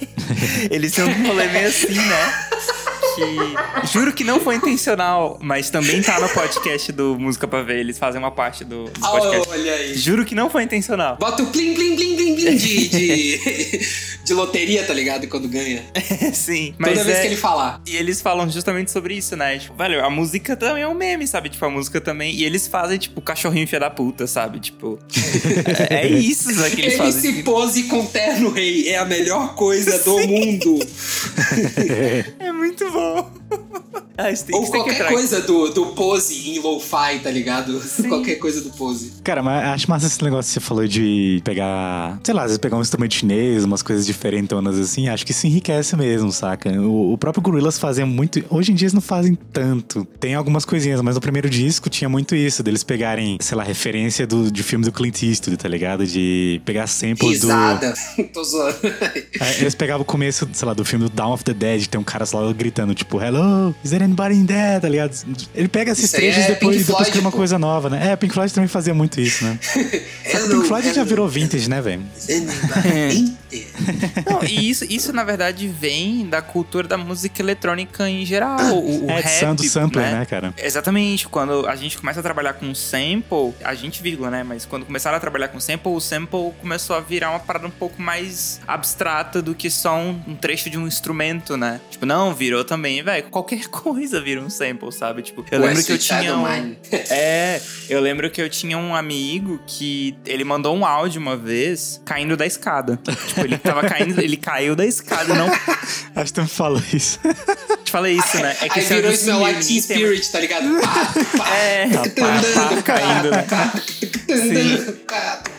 [0.71, 2.49] Eles têm um rolê meio assim, né?
[3.15, 7.79] Que juro que não foi intencional, mas também tá no podcast do Música Pra Ver.
[7.79, 9.49] Eles fazem uma parte do, do Ah, podcast.
[9.49, 9.95] olha aí.
[9.95, 11.17] Juro que não foi intencional.
[11.19, 13.87] Bota o plim, plim, plim, plim, plim de, de,
[14.25, 15.27] de loteria, tá ligado?
[15.27, 15.83] Quando ganha.
[16.33, 17.81] Sim, mas Toda vez é- que ele falar.
[17.85, 19.57] E eles falam justamente sobre isso, né?
[19.59, 21.49] Tipo, velho, a música também é um meme, sabe?
[21.49, 22.33] Tipo, a música também.
[22.35, 24.59] E eles fazem, tipo, cachorrinho filha da puta, sabe?
[24.59, 24.99] Tipo.
[25.89, 27.33] é, é isso que eles Ele fazem.
[27.33, 28.89] se pose com terno rei.
[28.89, 30.79] É a melhor coisa do mundo.
[32.39, 33.04] É muito bom.
[34.17, 37.81] ah, tem, Ou qualquer coisa do, do pose em lo-fi, tá ligado?
[38.07, 39.13] Qualquer coisa do pose.
[39.23, 42.57] Cara, mas acho massa esse negócio que você falou de pegar, sei lá, às vezes
[42.57, 46.71] pegar um instrumento chinês, umas coisas diferentonas assim, acho que isso enriquece mesmo, saca?
[46.71, 48.43] O, o próprio Gorillaz fazia muito.
[48.49, 50.05] Hoje em dia eles não fazem tanto.
[50.19, 54.25] Tem algumas coisinhas, mas no primeiro disco tinha muito isso, deles pegarem, sei lá, referência
[54.25, 56.05] do, de filme do Clint Eastwood, tá ligado?
[56.05, 57.47] De pegar samples do.
[57.47, 57.93] Risada.
[58.33, 58.77] Tô zoando.
[59.39, 61.89] É, Eles pegavam o começo, sei lá, do filme do Dawn of the Dead, que
[61.89, 65.15] tem um cara lá gritando, tipo, Hello, is there anybody in there, tá ligado?
[65.53, 67.37] Ele pega esses Isso trechos é e depois, Pink depois Floyd, cria uma pô.
[67.37, 68.11] coisa nova, né?
[68.11, 69.59] É, Pink Floyd também fazia muito isso, né?
[69.61, 69.79] Só
[70.41, 72.03] que Pink Floyd já virou vintage, né, velho?
[72.29, 73.65] Anybody in there.
[74.29, 78.59] Não, e isso, isso, na verdade, vem da cultura da música eletrônica em geral.
[78.73, 80.53] O, o É, rap, do sampler, né, cara?
[80.57, 81.27] Exatamente.
[81.27, 84.43] Quando a gente começa a trabalhar com sample, a gente vírgula, né?
[84.43, 87.71] Mas quando começaram a trabalhar com sample, o sample começou a virar uma parada um
[87.71, 91.79] pouco mais abstrata do que só um, um trecho de um instrumento, né?
[91.89, 93.29] Tipo, não, virou também, velho.
[93.29, 95.21] Qualquer coisa vira um sample, sabe?
[95.21, 96.37] Tipo, eu Ué, lembro que eu tinha.
[96.37, 96.45] Um...
[97.09, 102.01] É, eu lembro que eu tinha um amigo que ele mandou um áudio uma vez
[102.05, 102.99] caindo da escada.
[103.27, 105.47] tipo, ele tava caindo, ele caiu da escada, não.
[106.15, 107.19] Acho que tu me falou isso.
[107.95, 108.53] Falei isso, né?
[108.59, 110.65] É Aí esse virou sumiu, Teen ninguém tem- Spirit, tá ligado?
[111.55, 113.45] É, Tá, pá, pá, caindo, né?
[114.27, 114.95] Sim.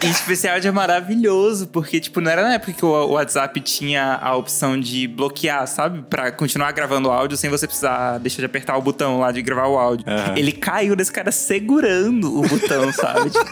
[0.03, 3.59] E tipo, esse áudio é maravilhoso, porque, tipo, não era na época que o WhatsApp
[3.61, 6.03] tinha a opção de bloquear, sabe?
[6.11, 9.41] Pra continuar gravando o áudio sem você precisar deixar de apertar o botão lá de
[9.41, 10.05] gravar o áudio.
[10.07, 10.35] Aham.
[10.37, 13.31] Ele caiu desse cara segurando o botão, sabe?
[13.31, 13.47] Tipo,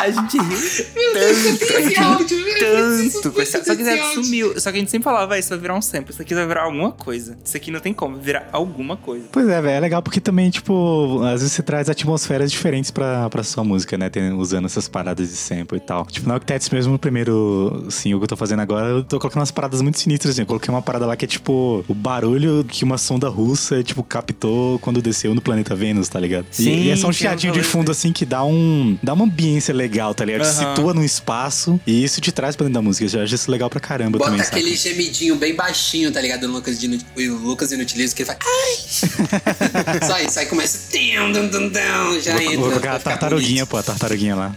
[0.00, 3.46] a gente riu tanto, a gente riu tanto.
[3.46, 4.24] Só que ele áudio.
[4.24, 4.60] sumiu.
[4.60, 6.46] Só que a gente sempre falava, vai, isso vai virar um sample, isso aqui vai
[6.46, 7.36] virar alguma coisa.
[7.44, 9.26] Isso aqui não tem como, virar alguma coisa.
[9.30, 9.74] Pois é, velho.
[9.76, 13.98] É legal porque também, tipo, às vezes você traz atmosferas diferentes pra, pra sua música,
[13.98, 14.08] né?
[14.08, 16.06] Tem- usando essas paradas de sample e tal.
[16.06, 19.40] Tipo, na Octets mesmo, no primeiro single que eu tô fazendo agora, eu tô colocando
[19.40, 20.42] umas paradas muito sinistras, assim.
[20.42, 24.02] Eu coloquei uma parada lá que é, tipo, o barulho que uma sonda russa, tipo,
[24.02, 26.46] captou quando desceu no planeta Vênus, tá ligado?
[26.52, 28.96] E- Sim, e, é só um chiadinho de fundo, assim, que dá um...
[29.02, 30.42] Dá uma ambiência legal, tá ligado?
[30.42, 30.74] Te Aham.
[30.76, 33.04] situa num espaço e isso te traz pra dentro da música.
[33.16, 34.94] Eu acho isso legal pra caramba Bota também, aquele sabe?
[34.94, 36.42] gemidinho bem baixinho, tá ligado?
[36.42, 38.38] Do Lucas, de, o Lucas Inutilismo, que ele faz.
[38.44, 40.06] Ai!
[40.06, 40.78] Só isso, aí começa.
[40.90, 42.94] Tum, tum, tum, já entra.
[42.94, 44.56] a tartaruguinha, pô, a tartaruguinha lá.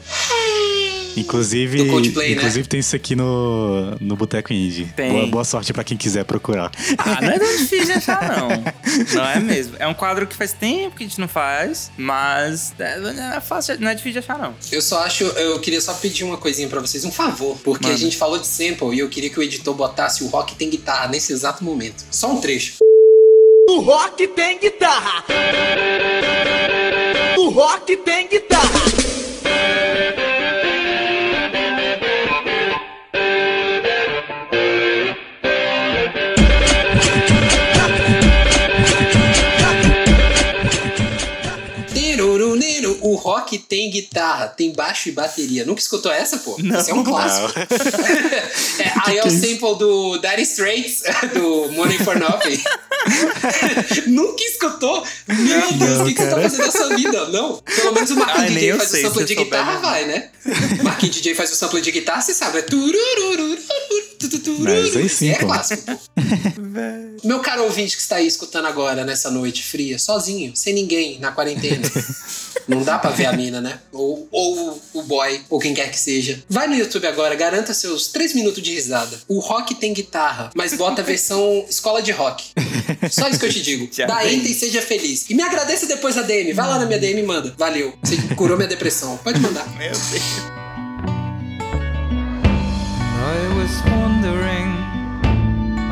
[1.17, 2.36] Inclusive, Do Coldplay, né?
[2.38, 4.86] inclusive tem isso aqui no, no Boteco Indie.
[4.95, 5.12] Tem.
[5.12, 6.71] Boa, boa sorte pra quem quiser procurar.
[6.97, 8.49] Ah, não é tão difícil de achar, não.
[9.15, 9.75] Não é mesmo.
[9.80, 13.41] É um quadro que faz tempo que a gente não faz, mas é, não é
[13.41, 14.53] fácil, não é difícil de achar, não.
[14.71, 17.95] Eu só acho, eu queria só pedir uma coisinha pra vocês, um favor, porque Manda.
[17.95, 20.69] a gente falou de sample e eu queria que o editor botasse o rock tem
[20.69, 22.06] guitarra nesse exato momento.
[22.12, 22.75] Só um trecho.
[23.69, 25.25] O rock tem guitarra.
[27.38, 28.80] O rock tem guitarra.
[43.17, 45.65] Rock tem guitarra, tem baixo e bateria.
[45.65, 46.56] Nunca escutou essa, pô?
[46.60, 46.80] Não.
[46.80, 47.53] Esse é um clássico.
[48.80, 51.03] é, aí é o sample do Dire Straits,
[51.34, 52.62] do Money for Nothing.
[54.08, 55.06] Nunca escutou?
[55.27, 57.27] Meu Deus, o que, que você tá fazendo da sua vida?
[57.30, 57.58] Não.
[57.58, 60.30] Pelo menos o Marquinhos DJ faz o sample de guitarra, vai, né?
[60.84, 62.60] Marquinhos DJ faz o sample de guitarra, você sabe.
[62.60, 63.58] É turururu,
[64.60, 65.47] Mas aí sim, é pô.
[65.47, 65.97] clássico, pô.
[67.23, 71.32] Meu caro ouvinte que está aí escutando agora, nessa noite fria, sozinho, sem ninguém, na
[71.32, 71.89] quarentena.
[72.67, 73.80] Não dá pra ver a mina, né?
[73.91, 76.43] Ou, ou o boy, ou quem quer que seja.
[76.49, 79.17] Vai no YouTube agora, garanta seus 3 minutos de risada.
[79.27, 82.43] O rock tem guitarra, mas bota a versão escola de rock.
[83.10, 83.89] Só isso que eu te digo.
[83.91, 85.25] Já Dá enter e seja feliz.
[85.30, 86.53] E me agradeça depois na DM.
[86.53, 87.53] Vai lá na minha DM e manda.
[87.58, 87.93] Valeu.
[88.03, 89.17] Você curou minha depressão.
[89.17, 89.67] Pode mandar.
[89.77, 90.56] Meu Deus.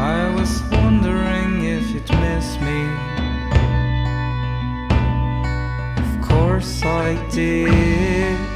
[0.06, 2.82] I was wondering if you'd miss me.
[5.98, 8.55] Of course I did.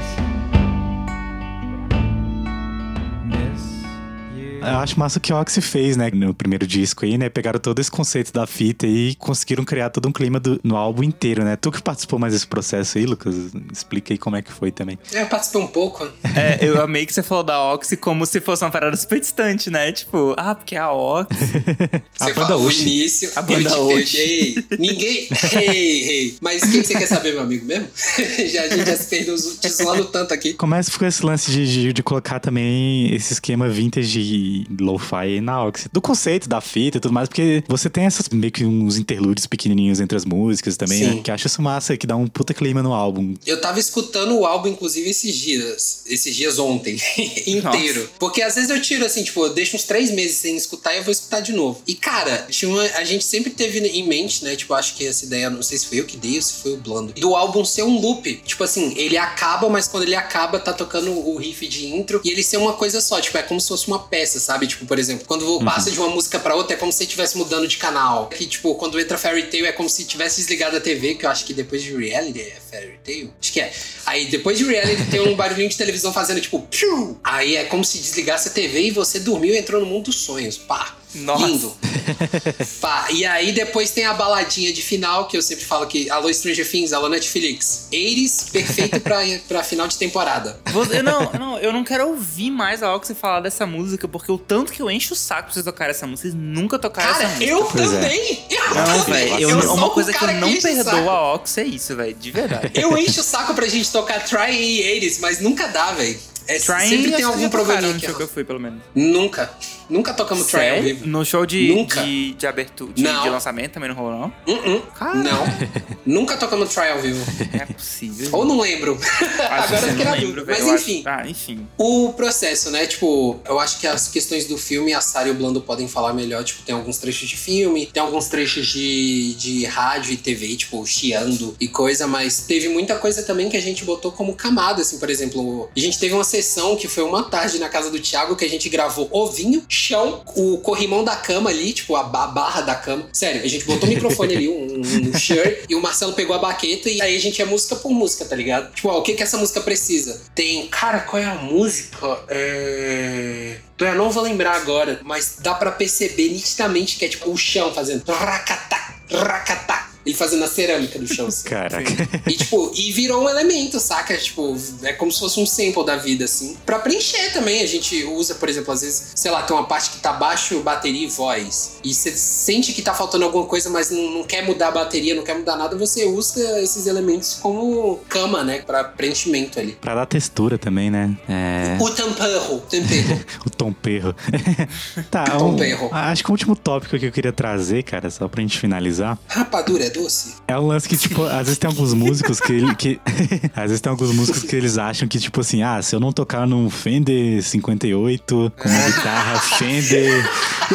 [4.61, 6.09] Eu acho massa o que o Oxy fez, né?
[6.13, 7.29] No primeiro disco aí, né?
[7.29, 11.03] Pegaram todo esse conceito da fita e conseguiram criar todo um clima do- no álbum
[11.03, 11.55] inteiro, né?
[11.55, 13.35] Tu que participou mais desse processo aí, Lucas,
[13.71, 14.97] explica aí como é que foi também.
[15.11, 16.07] Eu participei um pouco.
[16.35, 19.69] É, eu amei que você falou da Oxy como se fosse uma parada super distante,
[19.69, 19.91] né?
[19.91, 21.29] Tipo, ah, porque é a Oxy.
[22.19, 22.81] A Você banda falou o Oxi.
[22.81, 23.31] início.
[23.35, 25.27] A banda eu te- Ei, ninguém.
[25.53, 26.37] Ei, ei.
[26.41, 27.87] Mas quem que você quer saber, meu amigo mesmo?
[28.51, 30.53] já, a gente já se perdeu te zoando tanto aqui.
[30.53, 34.48] Começa com esse lance de, de, de colocar também esse esquema vintage de
[34.79, 35.87] lo-fi na Oxy.
[35.91, 39.45] Do conceito da fita e tudo mais, porque você tem essas meio que uns interlúdios
[39.47, 41.21] pequenininhos entre as músicas também, né?
[41.23, 43.33] Que eu acho isso massa, que dá um puta clima no álbum.
[43.45, 46.03] Eu tava escutando o álbum, inclusive, esses dias.
[46.07, 46.97] Esses dias ontem.
[47.47, 48.09] inteiro.
[48.19, 50.97] Porque às vezes eu tiro assim, tipo, eu deixo uns três meses sem escutar e
[50.97, 51.81] eu vou escutar de novo.
[51.87, 54.55] E, cara, tinha uma- a gente sempre teve em mente, né?
[54.55, 56.73] Tipo, acho que essa ideia, não sei se foi eu que dei ou se foi
[56.73, 57.13] o Blando.
[57.13, 58.41] Do álbum ser um loop.
[58.45, 62.21] Tipo assim, ele acaba, mas quando ele acaba, tá tocando o riff de intro.
[62.23, 63.19] E ele ser uma coisa só.
[63.19, 64.67] Tipo, é como se fosse uma peça, sabe?
[64.67, 67.67] Tipo, por exemplo, quando passa de uma música pra outra, é como se estivesse mudando
[67.67, 68.27] de canal.
[68.27, 71.29] Que, tipo, quando entra Fairy Tail, é como se tivesse desligado a TV, que eu
[71.29, 73.33] acho que depois de Reality é Fairy Tail.
[73.41, 73.71] Acho que é.
[74.05, 76.59] Aí depois de Reality tem um barulhinho de televisão fazendo tipo.
[76.69, 77.19] Piu!
[77.23, 80.17] Aí é como se desligasse a TV e você dormiu e entrou no mundo dos
[80.17, 80.57] sonhos.
[80.57, 80.95] Pá!
[81.15, 81.45] Nossa.
[81.47, 81.75] Lindo.
[82.81, 86.31] Pá, e aí depois tem a baladinha de final, que eu sempre falo que alô
[86.33, 87.87] Stranger Things, alô Netflix.
[87.91, 90.59] 80s, perfeito pra, pra final de temporada.
[90.71, 94.31] Você- não, não, eu não quero ouvir mais a que você falar dessa música, porque
[94.31, 97.09] o tanto que eu encho o saco pra vocês tocarem essa música, vocês nunca tocaram
[97.11, 97.51] essa Cara, música.
[97.51, 98.01] eu Pois é.
[98.01, 98.45] também!
[98.49, 99.29] Eu Não, também.
[99.29, 101.63] velho, eu- Eu sou uma o coisa que eu não o perdoo a Ox é
[101.63, 102.71] isso, velho, de verdade.
[102.73, 106.19] Eu encho o saco pra gente tocar Try e 80s, mas nunca dá, velho.
[106.47, 108.81] É, Trying, sempre tem que algum probleminha que eu fui, pelo menos.
[108.95, 109.51] Nunca.
[109.89, 110.83] Nunca tocamos Try ao Sério?
[110.83, 111.07] vivo.
[111.07, 112.01] No show de, Nunca.
[112.03, 113.23] de, de abertura, de, Não.
[113.23, 114.33] de lançamento também não rolou, não?
[114.47, 114.81] Uh-uh.
[114.93, 115.15] Cara.
[115.15, 115.43] Não.
[116.05, 117.25] Nunca tocamos Try ao vivo.
[117.53, 118.29] Não é possível.
[118.33, 118.97] Ou não lembro.
[119.01, 120.43] Acho Agora que eu fiquei não na dúvida.
[120.47, 121.03] Mas eu acho- enfim.
[121.05, 121.67] Ah, enfim.
[121.77, 122.85] O processo, né?
[122.85, 126.13] Tipo, eu acho que as questões do filme, a Sara e o Blando podem falar
[126.13, 126.43] melhor.
[126.43, 130.85] Tipo, tem alguns trechos de filme, tem alguns trechos de, de rádio e TV, tipo,
[130.85, 134.99] chiando e coisa, mas teve muita coisa também que a gente botou como camada, assim,
[134.99, 135.69] por exemplo.
[135.75, 138.49] A gente teve uma sessão que foi uma tarde na casa do Thiago que a
[138.49, 143.07] gente gravou ovinho, chão, o corrimão da cama ali, tipo, a ba- barra da cama.
[143.13, 146.39] Sério, a gente botou o microfone ali, um, um shirt, e o Marcelo pegou a
[146.39, 148.73] baqueta e aí a gente é música por música, tá ligado?
[148.73, 150.21] Tipo, ó, o que que essa música precisa?
[150.35, 152.19] Tem, cara, qual é a música?
[152.27, 153.57] É...
[153.79, 157.73] Eu não vou lembrar agora, mas dá pra perceber nitidamente que é tipo o chão
[157.73, 159.88] fazendo racatá, racatá.
[160.09, 161.27] Ele fazendo a cerâmica do chão.
[161.27, 161.47] assim.
[161.47, 162.09] Caraca.
[162.27, 164.17] E, tipo, e virou um elemento, saca?
[164.17, 166.57] Tipo, é como se fosse um sample da vida, assim.
[166.65, 169.91] Pra preencher também, a gente usa, por exemplo, às vezes, sei lá, tem uma parte
[169.91, 171.73] que tá baixo bateria e voz.
[171.83, 175.13] E você sente que tá faltando alguma coisa, mas não, não quer mudar a bateria,
[175.13, 178.63] não quer mudar nada, você usa esses elementos como cama, né?
[178.65, 179.73] Pra preenchimento ali.
[179.79, 181.15] Pra dar textura também, né?
[181.29, 181.77] É.
[181.79, 183.25] O tamperro, tempero.
[183.45, 184.15] O Tom Perro.
[185.11, 185.89] tá, Tom um- Perro.
[185.91, 189.85] acho que o último tópico que eu queria trazer, cara, só pra gente finalizar, Rapadura
[189.85, 190.35] é doce?
[190.47, 192.99] é um lance que, tipo, às vezes tem alguns músicos que, ele- que
[193.55, 196.11] às vezes tem alguns músicos que eles acham que, tipo assim, ah, se eu não
[196.11, 200.29] tocar num Fender 58 com uma guitarra Fender.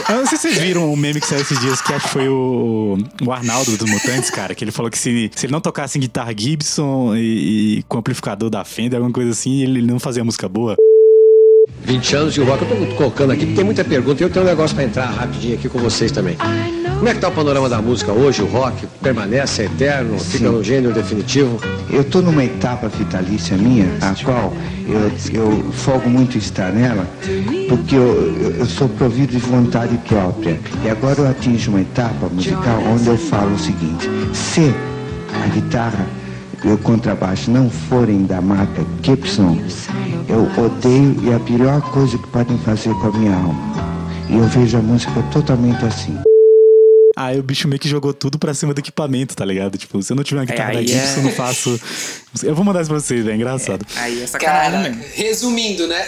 [0.09, 2.13] Eu não sei se vocês viram o meme que saiu esses dias, que acho que
[2.13, 5.61] foi o, o Arnaldo dos Mutantes, cara, que ele falou que se, se ele não
[5.61, 9.99] tocasse em guitarra Gibson e, e com amplificador da Fender, alguma coisa assim, ele não
[10.01, 10.77] fazia música boa.
[11.85, 14.45] 20 anos de rock, eu tô colocando aqui, porque tem muita pergunta e eu tenho
[14.45, 16.37] um negócio pra entrar rapidinho aqui com vocês também.
[16.99, 18.41] Como é que tá o panorama da música hoje?
[18.43, 21.61] O rock permanece é eterno, fica no gênero definitivo?
[21.91, 24.53] Eu estou numa etapa vitalícia minha, a qual
[24.89, 27.07] eu, eu folgo muito estar nela,
[27.69, 30.59] porque eu, eu- sou provido de vontade própria.
[30.83, 34.73] E agora eu atinjo uma etapa musical onde eu falo o seguinte: se
[35.45, 36.07] a guitarra
[36.65, 39.59] e o contrabaixo não forem da marca Gibson,
[40.27, 43.75] eu odeio e a pior coisa que podem fazer com a minha alma.
[44.31, 46.17] E eu vejo a música totalmente assim.
[47.17, 49.79] Aí o bicho meio que jogou tudo pra cima do equipamento, tá ligado?
[49.79, 51.81] Tipo, se eu não tiver uma guitarra da aí Gibson, é- eu não faço.
[52.43, 53.87] Eu vou mandar isso pra vocês, é engraçado.
[53.97, 55.05] Aí é sacanagem Cara, mesmo.
[55.15, 56.05] resumindo, né?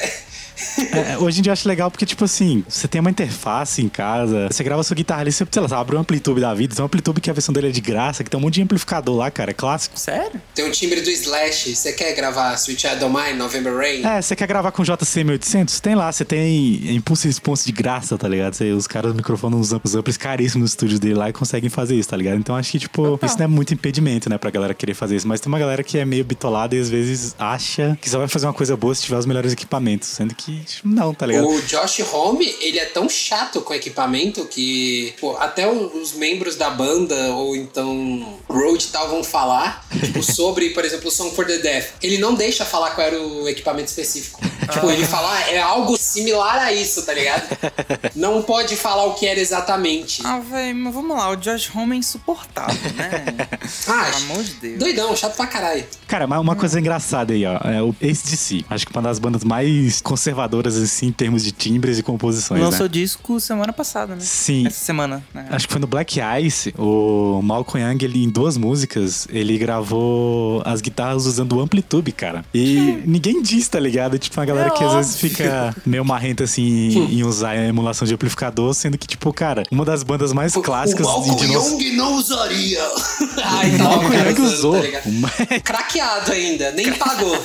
[0.93, 3.89] É, hoje em dia eu acho legal porque, tipo assim, você tem uma interface em
[3.89, 6.75] casa, você grava sua guitarra ali, você, sei lá, você abre um Amplitude da vida,
[6.75, 8.63] tem um Amplitude que a versão dele é de graça, que tem um monte de
[8.63, 9.99] amplificador lá, cara, é clássico.
[9.99, 10.41] Sério?
[10.55, 11.75] Tem um timbre do Slash.
[11.77, 14.05] Você quer gravar Sweet Child Mine, November Rain?
[14.05, 15.81] É, você quer gravar com JC 1800?
[15.81, 18.55] Tem lá, você tem Impulse e Response de graça, tá ligado?
[18.55, 22.09] Você, os caras microfonam os, amplos- caríssimos no estúdio dele lá e conseguem fazer isso,
[22.09, 22.39] tá ligado?
[22.39, 25.29] Então acho que, tipo, isso não é muito impedimento, né, pra galera querer fazer isso.
[25.29, 28.29] Mas tem uma galera que é meio bitolada e às vezes acha que só vai
[28.29, 31.49] fazer uma coisa boa se tiver os melhores equipamentos, sendo que tipo, não, tá ligado?
[31.49, 36.71] O Josh Homme, ele é tão chato com equipamento que pô, até os membros da
[36.71, 41.47] banda ou então Road e tal vão falar tipo, sobre, por exemplo, o Song for
[41.47, 41.93] the Deaf.
[42.03, 44.41] Ele não deixa falar qual era o equipamento específico.
[44.73, 47.47] Tipo, ele fala, ah, é algo similar a isso, tá ligado?
[48.15, 50.23] Não pode falar o que era exatamente.
[50.25, 53.25] Ah, velho, mas vamos lá, o Josh Homme é insuportável, né?
[53.89, 54.79] Ah, Pelo amor de Deus.
[54.79, 55.85] Doidão, chato pra caralho.
[56.07, 58.65] Cara, mas uma coisa engraçada aí, ó, é o ACDC.
[58.71, 62.87] Acho que uma das bandas mais conservadoras, assim, em termos de timbres e composições, Lançou
[62.87, 62.89] né?
[62.93, 64.21] disco semana passada, né?
[64.21, 64.67] Sim.
[64.67, 65.47] Essa semana, né?
[65.51, 70.63] Acho que foi no Black Ice, o Malcolm Young, ele, em duas músicas, ele gravou
[70.65, 72.45] as guitarras usando o Amplitude, cara.
[72.55, 74.19] E ninguém diz, tá ligado?
[74.19, 75.31] Tipo, uma galera É que às vezes óbvio.
[75.31, 79.85] fica meio marrenta, assim, em usar a emulação de amplificador, sendo que, tipo, cara, uma
[79.85, 81.83] das bandas mais clássicas o de Malcolm dinossauro.
[81.83, 82.83] Young não usaria.
[83.45, 84.81] Ai, O tava Malcolm Young usou.
[84.83, 85.01] tá?
[85.07, 85.31] Uma-
[85.63, 87.37] Craqueado ainda, nem pagou.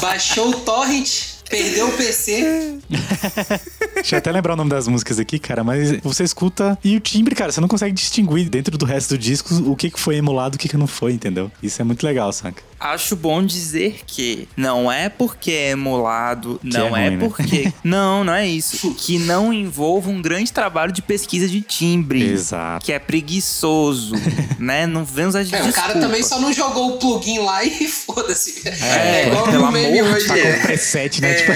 [0.00, 1.10] Baixou o torrent,
[1.48, 2.78] perdeu o PC.
[3.94, 7.00] Deixa eu até lembrar o nome das músicas aqui, cara, mas você escuta e o
[7.00, 10.16] timbre, cara, você não consegue distinguir dentro do resto do disco o que, que foi
[10.16, 11.50] emulado e o que, que não foi, entendeu?
[11.62, 12.62] Isso é muito legal, saca?
[12.80, 17.26] Acho bom dizer que não é porque é emulado, não é é, ruim, né?
[17.26, 17.72] porque.
[17.82, 18.94] não, não é isso.
[18.94, 22.22] Que não envolva um grande trabalho de pesquisa de timbre.
[22.22, 22.84] Exato.
[22.84, 24.14] Que é preguiçoso,
[24.58, 24.86] né?
[24.86, 28.68] Não vemos a É, o cara também só não jogou o plugin lá e foda-se.
[28.68, 30.28] É, igual pelo meme amor de hoje.
[30.28, 30.58] Tá com é.
[30.58, 31.34] preset, né?
[31.34, 31.52] Tipo,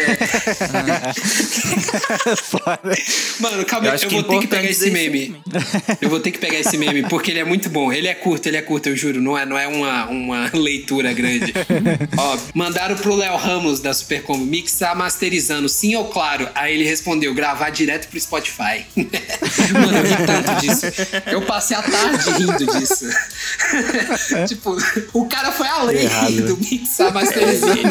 [3.41, 5.37] Mano, calma Eu aí, acho eu que é vou ter que pegar esse isso meme.
[6.01, 7.93] Eu vou ter que pegar esse meme, porque ele é muito bom.
[7.93, 9.21] Ele é curto, ele é curto, eu juro.
[9.21, 11.53] Não é, não é uma, uma leitura grande.
[12.17, 16.49] Ó, mandaram pro Léo Ramos da Supercombo mixar masterizando, sim ou claro?
[16.55, 18.85] Aí ele respondeu, gravar direto pro Spotify.
[18.97, 20.87] Mano, eu ri tanto disso.
[21.27, 23.07] Eu passei a tarde rindo disso.
[24.49, 24.77] tipo,
[25.13, 27.83] o cara foi além Errado, do mixar masterizando.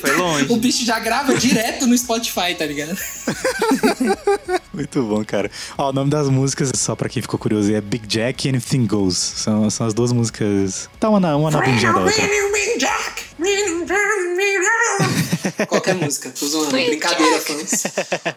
[0.00, 0.46] Foi longe.
[0.52, 2.96] O bicho já grava direto no Spotify, tá ligado?
[4.72, 5.50] Muito bom, cara.
[5.76, 8.86] Ó, o nome das músicas, só pra quem ficou curioso, é Big Jack e Anything
[8.86, 9.16] Goes.
[9.16, 10.88] São, são as duas músicas.
[11.00, 12.22] Tá uma na, uma na bundinha da outra.
[15.66, 16.70] Qualquer música, tô zoando.
[16.70, 17.82] Brincadeira, fãs.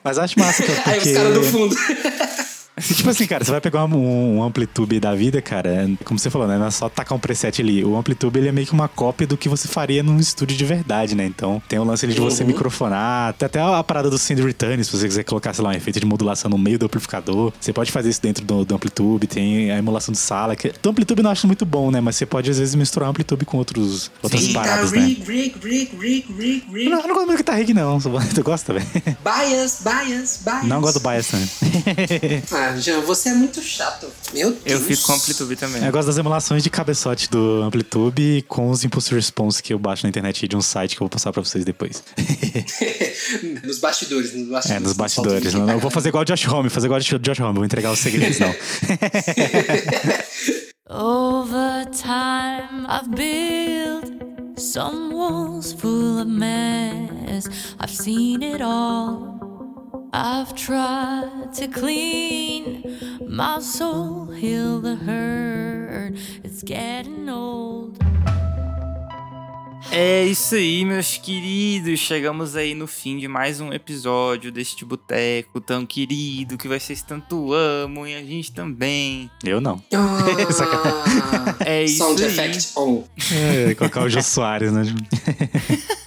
[0.03, 1.75] Mas acho massa, Aí os caras do fundo.
[2.95, 6.29] Tipo assim, cara, você vai pegar um, um Amplitube da vida, cara, é, como você
[6.29, 6.57] falou, né?
[6.57, 7.83] Não é só tacar um preset ali.
[7.83, 10.65] O Amplitube, ele é meio que uma cópia do que você faria num estúdio de
[10.65, 11.25] verdade, né?
[11.25, 13.33] Então, tem o lance ali de você microfonar.
[13.33, 15.99] Tem até a parada do Send Return, se você quiser colocar, sei lá, um efeito
[15.99, 17.53] de modulação no meio do amplificador.
[17.59, 19.27] Você pode fazer isso dentro do, do Amplitube.
[19.27, 20.55] Tem a emulação de sala.
[20.55, 20.73] Que...
[20.81, 22.01] Do Amplitube eu não acho muito bom, né?
[22.01, 25.05] Mas você pode, às vezes, misturar o Amplitube com outros, outras paradas, né?
[25.05, 26.89] Rick, Rick, Rick, Rick, Rick, Eu Rick.
[26.89, 27.99] não, eu não gosto muito de guitarra rig, não.
[28.33, 28.85] Tu gosta, velho?
[29.23, 30.63] Bias, bias, bias.
[30.63, 31.49] Não gosto do bias também.
[32.51, 34.07] Ah, Jean, você é muito chato.
[34.33, 34.61] Meu Deus.
[34.65, 35.83] Eu fico com amplitude também.
[35.83, 40.03] Eu gosto das emulações de cabeçote do Amplitude com os Impulse Response que eu baixo
[40.03, 42.03] na internet de um site que eu vou passar pra vocês depois.
[43.63, 44.69] nos bastidores, nos bastidores.
[44.69, 45.53] É, nos bastidores.
[45.53, 47.65] Não Não, eu vou fazer igual o Josh Home, fazer igual o Josh Home, vou
[47.65, 48.53] entregar os segredos, não.
[50.93, 54.11] Over time, I've built
[54.57, 57.47] some walls full of mess.
[57.79, 59.50] I've seen it all.
[60.13, 62.83] I've tried to clean
[63.29, 66.15] my soul, heal the hurt.
[66.43, 67.97] It's getting old.
[69.89, 71.99] É isso aí, meus queridos.
[71.99, 77.53] Chegamos aí no fim de mais um episódio deste boteco tão querido que vocês tanto
[77.53, 79.29] amam e a gente também.
[79.43, 79.81] Eu não.
[79.93, 82.29] Ah, É isso Sound aí.
[82.29, 83.03] effect on.
[83.33, 84.83] É, colocar o Jô Soares, né?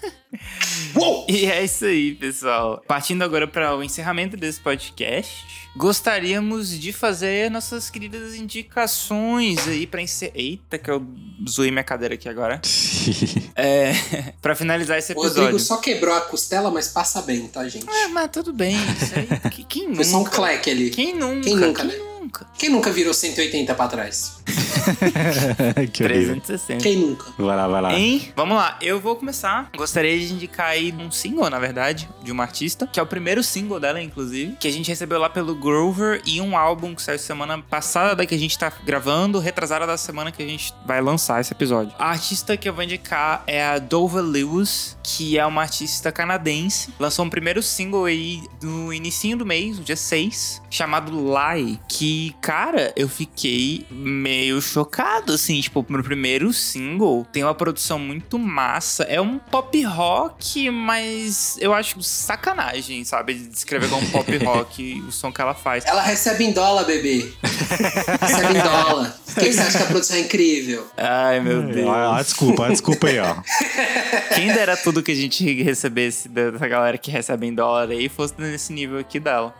[1.29, 2.83] E é isso aí, pessoal.
[2.87, 5.45] Partindo agora para o encerramento desse podcast,
[5.77, 10.33] gostaríamos de fazer nossas queridas indicações aí para encerrar.
[10.37, 11.03] Eita, que eu
[11.49, 12.61] zoei minha cadeira aqui agora.
[13.57, 13.93] É,
[14.43, 15.61] para finalizar esse O Rodrigo episódio.
[15.61, 17.89] só quebrou a costela, mas passa bem, tá, gente?
[17.89, 18.75] É, mas tudo bem.
[19.01, 20.33] Isso aí, que- quem Foi só um nunca?
[20.33, 20.91] clack ali.
[20.91, 21.43] Quem nunca?
[21.43, 22.05] Quem nunca, Quem né?
[22.35, 22.47] Nunca?
[22.59, 24.43] Quem nunca virou 180 pra trás?
[25.93, 26.41] que horrível.
[26.41, 26.83] 360.
[26.83, 27.33] Quem nunca?
[27.39, 27.95] Vai lá, vai lá.
[27.95, 28.33] Hein?
[28.37, 29.71] Vamos lá, eu vou começar.
[29.77, 33.43] Gostaria de indicar aí um single, na verdade, de uma artista, que é o primeiro
[33.43, 37.19] single dela, inclusive, que a gente recebeu lá pelo Grover e um álbum que saiu
[37.19, 41.01] semana passada da que a gente tá gravando, retrasada da semana que a gente vai
[41.01, 41.95] lançar esse episódio.
[41.99, 46.93] A artista que eu vou indicar é a Dover Lewis, que é uma artista canadense.
[46.99, 52.24] Lançou um primeiro single aí no inicinho do mês, no dia 6, chamado Lie, que,
[52.41, 59.05] cara, eu fiquei meio chocado, assim, tipo, no primeiro single tem uma produção muito massa,
[59.05, 65.13] é um pop rock, mas eu acho sacanagem, sabe, de descrever como pop rock o
[65.13, 65.85] som que ela faz.
[65.87, 67.33] Ela recebe em dólar, bebê.
[68.21, 69.17] recebe em dólar.
[69.35, 70.87] Por que você acha que a produção é incrível?
[70.97, 71.89] Ai, meu Deus.
[71.91, 73.35] Ah, desculpa, ah, desculpa aí, ó.
[74.35, 78.35] Quem dera tudo que a gente recebesse dessa galera que recebe em dólar aí fosse
[78.39, 79.53] nesse nível aqui dela.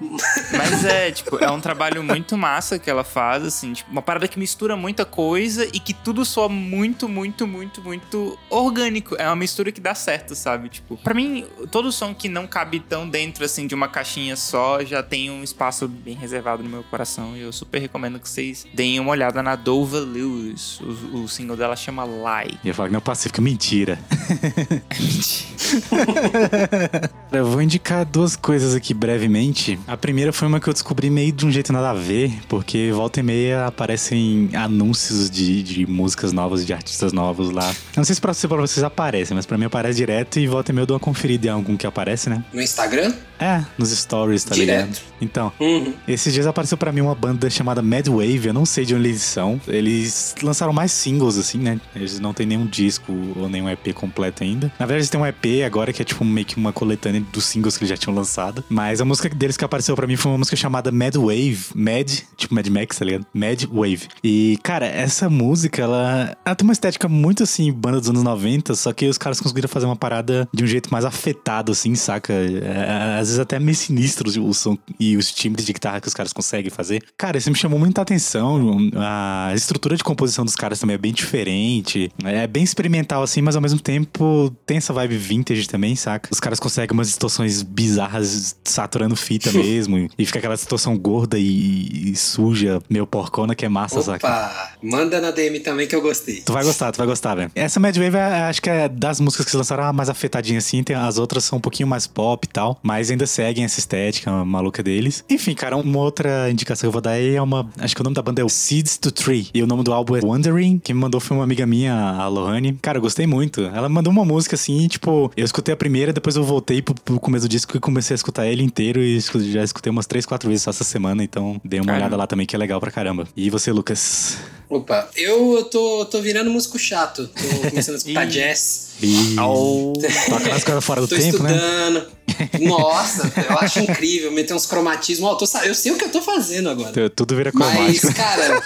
[0.53, 4.29] Mas é, tipo, é um trabalho muito massa que ela faz, assim, tipo, uma parada
[4.29, 9.17] que mistura muita coisa e que tudo soa muito, muito, muito, muito orgânico.
[9.19, 10.69] É uma mistura que dá certo, sabe?
[10.69, 14.85] Tipo, pra mim, todo som que não cabe tão dentro, assim, de uma caixinha só,
[14.85, 17.37] já tem um espaço bem reservado no meu coração.
[17.37, 20.81] E eu super recomendo que vocês deem uma olhada na Dova Lewis.
[20.81, 22.59] O, o single dela chama Lie.
[22.65, 23.99] Ia falar que não é pacífico, mentira.
[27.33, 29.79] Eu vou indicar duas coisas aqui brevemente.
[29.87, 32.91] A primeira foi uma que eu descobri meio de um jeito nada a ver, porque
[32.93, 37.75] volta e meia aparecem anúncios de, de músicas novas, de artistas novos lá.
[37.97, 40.71] Não sei se pra, se pra vocês aparecem, mas pra mim aparece direto e volta
[40.71, 42.45] e meia eu dou uma conferida em algum que aparece, né?
[42.53, 43.13] No Instagram?
[43.45, 44.87] É, nos stories, tá Direto.
[44.87, 45.01] ligado?
[45.21, 45.93] Então, Uhum.
[46.09, 49.09] esses dias apareceu pra mim uma banda chamada Mad Wave, eu não sei de onde
[49.09, 49.61] eles são.
[49.69, 51.81] Eles lançaram mais singles, assim, né?
[51.95, 54.69] Eles não têm nenhum disco ou nenhum EP completo ainda.
[54.79, 57.45] Na verdade, eles têm um EP agora que é tipo meio que uma coletânea dos
[57.45, 58.65] singles que eles já tinham lançado.
[58.69, 61.59] Mas a música deles que apareceu pra mim foi uma música chamada Mad Wave.
[61.75, 63.27] Mad, tipo Mad Max, tá ligado?
[63.35, 64.09] Mad Wave.
[64.23, 68.75] E, cara, essa música, ela, ela tem uma estética muito assim, banda dos anos 90,
[68.75, 72.33] só que os caras conseguiram fazer uma parada de um jeito mais afetado, assim, saca?
[72.33, 76.15] É, às vezes até meio sinistro o som e os timbres de guitarra que os
[76.15, 77.03] caras conseguem fazer.
[77.17, 78.79] Cara, isso me chamou muita atenção.
[78.97, 82.11] A estrutura de composição dos caras também é bem diferente.
[82.25, 86.29] É bem experimental, assim, mas ao mesmo tempo tem essa vibe vintage também, saca?
[86.33, 90.09] Os caras conseguem umas distorções bizarras saturando fita mesmo.
[90.19, 94.27] e fica aquela distorção gorda e, e suja, meio porcona, que é massa, saca?
[94.27, 96.41] Opa, manda na DM também que eu gostei.
[96.43, 97.51] Tu vai gostar, tu vai gostar, velho.
[97.55, 100.83] Essa Mad Wave, é- acho que é das músicas que se lançaram mais afetadinha assim.
[100.83, 102.79] Tem, as outras são um pouquinho mais pop e tal.
[102.83, 105.25] Mas ainda seguem essa estética maluca deles.
[105.29, 107.69] Enfim, cara, uma outra indicação que eu vou dar aí é uma.
[107.79, 109.49] Acho que o nome da banda é o Seeds to Tree.
[109.55, 110.79] E o nome do álbum é Wondering.
[110.79, 112.79] Quem me mandou foi uma amiga minha, a Lohane.
[112.83, 113.63] Cara, eu gostei muito.
[113.63, 116.95] Ela me mandou uma música assim, tipo, eu escutei a primeira, depois eu voltei pro,
[116.95, 119.01] pro começo do disco e comecei a escutar ele inteiro.
[119.01, 121.23] E já escutei umas três, quatro vezes só essa semana.
[121.23, 122.03] Então dei uma Caramba.
[122.05, 123.27] olhada lá também, que é legal pra caramba.
[123.37, 124.39] E você, Lucas?
[124.69, 127.29] Opa, eu tô, tô virando músico chato.
[127.29, 128.94] Tô começando a escutar jazz.
[129.03, 129.35] E...
[129.39, 129.93] Au.
[130.29, 131.55] Toca nas coisas fora do Tô tempo, né?
[131.55, 132.07] estudando.
[132.61, 135.29] Nossa, eu acho incrível meter uns cromatismos.
[135.31, 136.91] Eu tô eu sei o que eu tô fazendo agora.
[136.93, 138.15] Tu- Tudo vira Mas, cromático.
[138.15, 138.63] cara,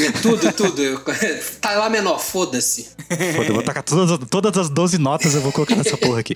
[0.00, 1.00] é tudo, tudo.
[1.60, 2.88] Tá lá menor, foda-se.
[3.36, 6.34] Foda, eu vou tacar todas, todas as 12 notas, eu vou colocar nessa porra aqui.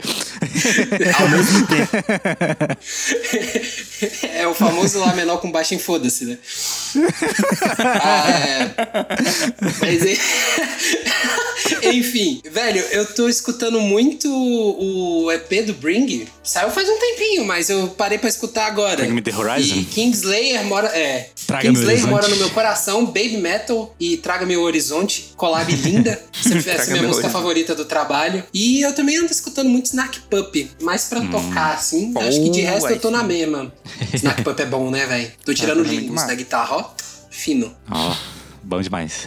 [1.19, 1.91] Ao mesmo tempo.
[4.35, 6.39] É o famoso lá menor com baixo em foda-se, né?
[7.79, 8.75] Ah, é.
[9.81, 16.27] Mas é- Enfim, velho, eu tô escutando muito o EP do Bring.
[16.43, 18.97] Saiu faz um tempinho, mas eu parei pra escutar agora.
[18.97, 19.77] Bring Me The Horizon?
[19.77, 20.89] E Kingslayer mora.
[20.89, 21.31] É.
[21.47, 26.23] Traga Kingslayer mora no meu coração, Baby Metal e Traga Meu Horizonte, collab linda.
[26.41, 28.45] Se é minha música favorita do trabalho.
[28.55, 32.13] E eu também ando escutando muito Snack Pup, mais pra tocar, assim.
[32.19, 33.73] Acho que de Oh, resto eu tô na mesma.
[34.15, 35.31] Snack Pup é bom, né, velho?
[35.45, 36.27] Tô tirando é massa.
[36.29, 36.91] da guitarra, ó.
[37.31, 37.75] Fino.
[37.91, 38.15] Ó,
[38.63, 39.27] bom demais.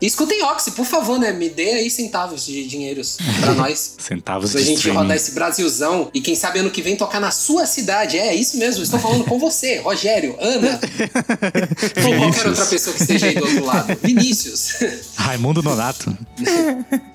[0.00, 1.32] E escutem Oxy, por favor, né?
[1.32, 3.96] Me dê aí centavos de dinheiros pra nós.
[3.98, 4.98] Centavos Pra de gente streaming.
[4.98, 8.18] rodar esse Brasilzão e quem sabe ano que vem tocar na sua cidade.
[8.18, 10.80] É isso mesmo, eu estou falando com você, Rogério, Ana.
[12.06, 13.96] Ou qualquer outra pessoa que esteja aí do outro lado.
[14.02, 14.74] Vinícius.
[15.16, 16.16] Raimundo Nonato.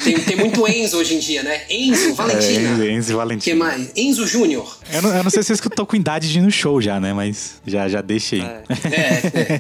[0.04, 1.62] Tem, tem muito Enzo hoje em dia, né?
[1.70, 2.84] Enzo, Valentina.
[2.86, 3.54] É, Enzo O Valentina.
[3.56, 3.90] que mais?
[3.96, 4.78] Enzo Júnior.
[4.92, 7.00] Eu não, eu não sei se vocês estão com idade de ir no show já,
[7.00, 7.14] né?
[7.14, 8.42] Mas já, já deixa aí.
[8.42, 8.64] É,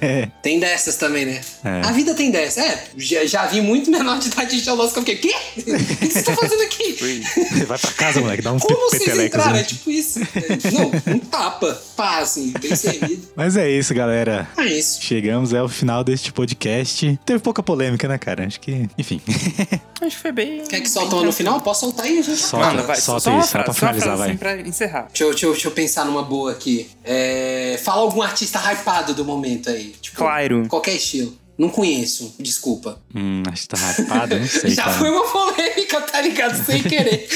[0.01, 0.30] é.
[0.41, 1.41] Tem dessas também, né?
[1.63, 1.78] É.
[1.86, 2.63] A vida tem dessas.
[2.63, 5.36] É, já, já vi muito menor de idade de Charlotte que eu fiquei, quê?
[5.57, 7.23] O que vocês estão fazendo aqui?
[7.65, 9.51] Vai pra casa, moleque, dá uns Como vocês entraram?
[9.51, 9.63] É né?
[9.63, 10.19] tipo isso.
[10.19, 11.82] É, Não, um tapa.
[11.95, 13.27] Pá, assim, bem servido.
[13.36, 14.47] Mas é isso, galera.
[14.57, 15.01] É isso.
[15.01, 17.19] Chegamos ao final deste podcast.
[17.25, 18.45] Teve pouca polêmica, né, cara?
[18.45, 19.21] Acho que, enfim.
[20.01, 20.63] Acho que foi bem.
[20.65, 21.59] Quer que solta uma no final?
[21.61, 22.38] Posso soltar aí, gente?
[22.38, 22.95] Solta, Manda, vai.
[22.95, 24.30] solta só isso, só pra finalizar, frase, vai.
[24.30, 25.07] assim, pra encerrar.
[25.09, 26.89] Deixa eu, deixa, eu, deixa eu pensar numa boa aqui.
[27.03, 29.93] É, fala algum artista hypado do momento aí.
[30.01, 30.65] Tipo, Claro.
[30.69, 31.38] Qualquer estilo.
[31.60, 32.99] Não conheço, desculpa.
[33.14, 34.97] Hum, acho que tá rapado, não sei, Já cara.
[34.97, 36.66] foi uma polêmica, tá ligado?
[36.66, 37.28] Sem querer.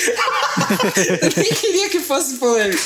[1.22, 2.82] eu nem queria que fosse polêmica.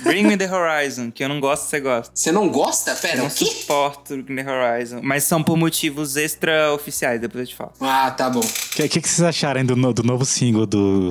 [0.00, 2.10] Bring Me The Horizon, que eu não gosto, você gosta.
[2.12, 2.90] Você não gosta?
[2.90, 3.44] Eu Pera, não o quê?
[3.46, 5.00] suporto Bring The Horizon.
[5.02, 7.72] Mas são por motivos extra-oficiais, depois eu te falo.
[7.80, 8.40] Ah, tá bom.
[8.40, 11.10] O que, que, que vocês acharam do, no- do novo single do.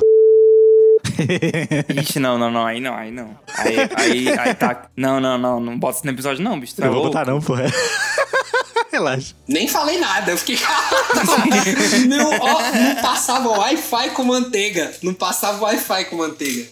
[2.01, 3.37] Ixi, não, não, não, aí não, aí não.
[3.57, 4.87] Aí, aí, aí tá.
[4.95, 6.75] Não, não, não, não bota isso no episódio, não, bicho.
[6.75, 7.17] Tá Eu vou louco.
[7.17, 7.65] botar não, porra.
[8.93, 9.33] Relaxa.
[9.47, 10.95] Nem falei nada, eu fiquei calado.
[12.07, 14.93] Meu, ó, não passava Wi-Fi com manteiga.
[15.01, 16.67] Não passava Wi-Fi com manteiga.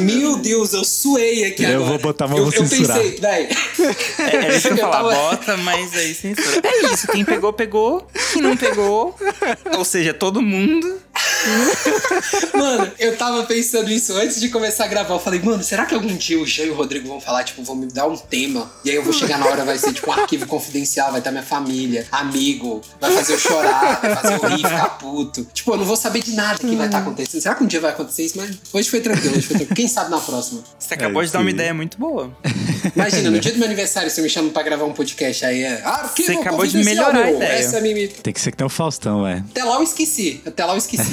[0.00, 1.84] Meu Deus, eu suei aqui Eu agora.
[1.88, 2.98] vou botar, mas eu, vou eu censurar.
[2.98, 3.48] pensei, véi.
[4.18, 6.60] É, é isso que eu Eu falar, tava- bota, mas aí censura.
[6.62, 8.06] É isso, quem pegou, pegou.
[8.34, 9.16] Quem não pegou,
[9.74, 11.00] ou seja, todo mundo.
[12.54, 15.14] Mano, eu tava pensando isso antes de começar a gravar.
[15.14, 17.62] Eu falei, mano, será que algum dia o Jean e o Rodrigo vão falar, tipo,
[17.62, 18.70] vão me dar um tema?
[18.84, 21.32] E aí eu vou chegar na hora, vai ser tipo um arquivo confidencial, vai estar
[21.38, 25.46] minha família, amigo, vai fazer eu chorar, vai fazer eu rir, ficar puto.
[25.52, 27.40] Tipo, eu não vou saber de nada que vai estar acontecendo.
[27.40, 28.36] Será que um dia vai acontecer isso?
[28.36, 29.76] Mas hoje foi tranquilo, hoje foi tranquilo.
[29.76, 30.62] Quem sabe na próxima?
[30.78, 32.30] Você acabou É de dar uma ideia muito boa.
[32.94, 35.62] Imagina, no dia do meu aniversário, você me chama pra gravar um podcast aí.
[35.62, 37.52] É, ah, Você acabou de melhorar a ideia.
[37.52, 38.08] Essa é a minha...
[38.08, 39.44] Tem que ser que tem o Faustão, velho.
[39.50, 40.42] Até lá eu esqueci.
[40.44, 41.12] Até lá eu esqueci.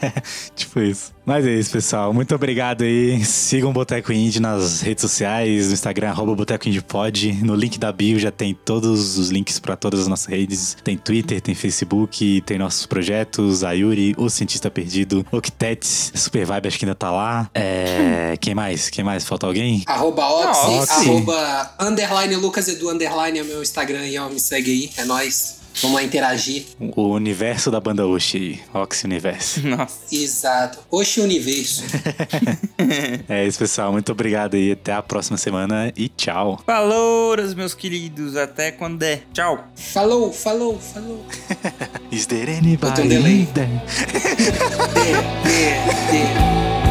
[0.54, 1.12] tipo isso.
[1.30, 2.12] Mas é isso, pessoal.
[2.12, 3.24] Muito obrigado aí.
[3.24, 7.32] Sigam o Boteco Indie nas redes sociais, no Instagram, arroba Boteco Indie Pod.
[7.44, 10.76] No link da bio já tem todos os links pra todas as nossas redes.
[10.82, 16.66] Tem Twitter, tem Facebook, tem nossos projetos, a Yuri, o Cientista Perdido, Octets, Super Vibe
[16.66, 17.48] acho que ainda tá lá.
[17.54, 18.36] É...
[18.40, 18.90] Quem mais?
[18.90, 19.24] Quem mais?
[19.24, 19.84] Falta alguém?
[19.86, 21.10] Arroba Oxy, Oxy.
[21.10, 25.59] arroba underline Lucas Edu underline é o meu Instagram ó, me segue aí, é nóis.
[25.82, 26.64] Vamos lá interagir.
[26.78, 29.60] O universo da banda Oxi, Oxy Universo.
[29.66, 30.14] Nossa.
[30.14, 30.78] Exato.
[30.90, 31.84] Oxe Universo.
[33.28, 33.92] é isso, pessoal.
[33.92, 34.72] Muito obrigado aí.
[34.72, 36.60] Até a próxima semana e tchau.
[36.66, 38.36] Falou, meus queridos.
[38.36, 39.22] Até quando der.
[39.32, 39.64] Tchau.
[39.74, 41.24] Falou, falou, falou.
[42.10, 43.46] Is there anybody delay.
[43.54, 43.68] there?
[44.94, 45.12] Dê,
[45.44, 46.89] dê, dê.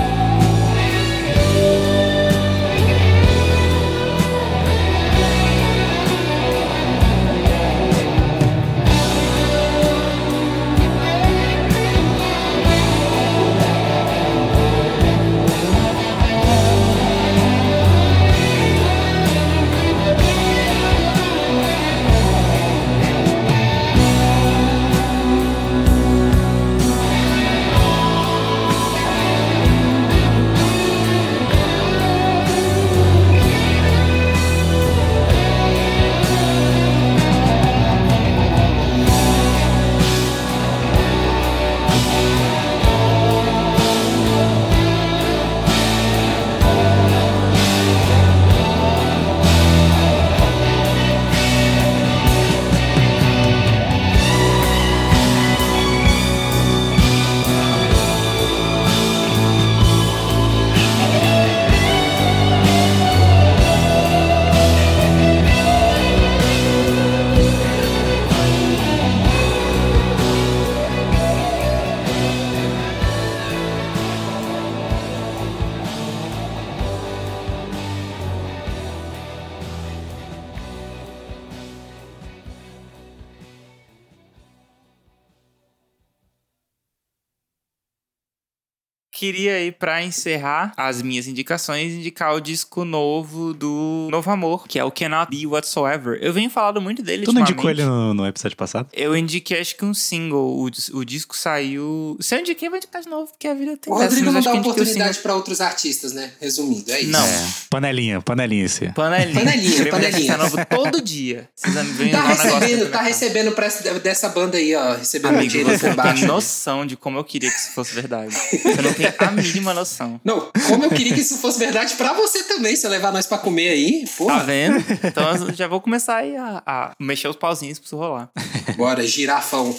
[89.31, 94.79] Queria aí, pra encerrar as minhas indicações, indicar o disco novo do Novo Amor, que
[94.79, 96.17] é o Cannot Be Whatsoever.
[96.19, 98.87] Eu venho falando muito dele Tu não indicou ele no, no episódio passado?
[98.91, 100.57] Eu indiquei, acho que um single.
[100.59, 102.17] O, o disco saiu.
[102.19, 104.31] Se eu indiquei, eu vou indicar de novo, porque a vida tem O dessas, Rodrigo
[104.33, 106.31] mas não dá oportunidade pra outros artistas, né?
[106.41, 107.11] Resumindo, é isso.
[107.11, 107.27] Não.
[107.69, 108.89] Panelinha, panelinha esse.
[108.93, 109.39] Panelinha.
[109.39, 110.37] Panelinha, panelinha.
[110.37, 111.47] novo todo dia.
[111.55, 114.95] Vocês vêm Tá negócio recebendo, tá recebendo pra essa- dessa banda aí, ó.
[114.95, 118.33] Recebendo Amigo, você não tem noção de como eu queria que isso fosse verdade.
[118.33, 120.19] Você não tem a mínima noção.
[120.23, 123.25] Não, como eu queria que isso fosse verdade pra você também, se eu levar nós
[123.25, 124.43] pra comer aí, Tá porra.
[124.43, 124.83] vendo?
[125.03, 128.29] Então eu já vou começar aí a, a mexer os pauzinhos pra isso rolar.
[128.77, 129.75] Bora, girafão.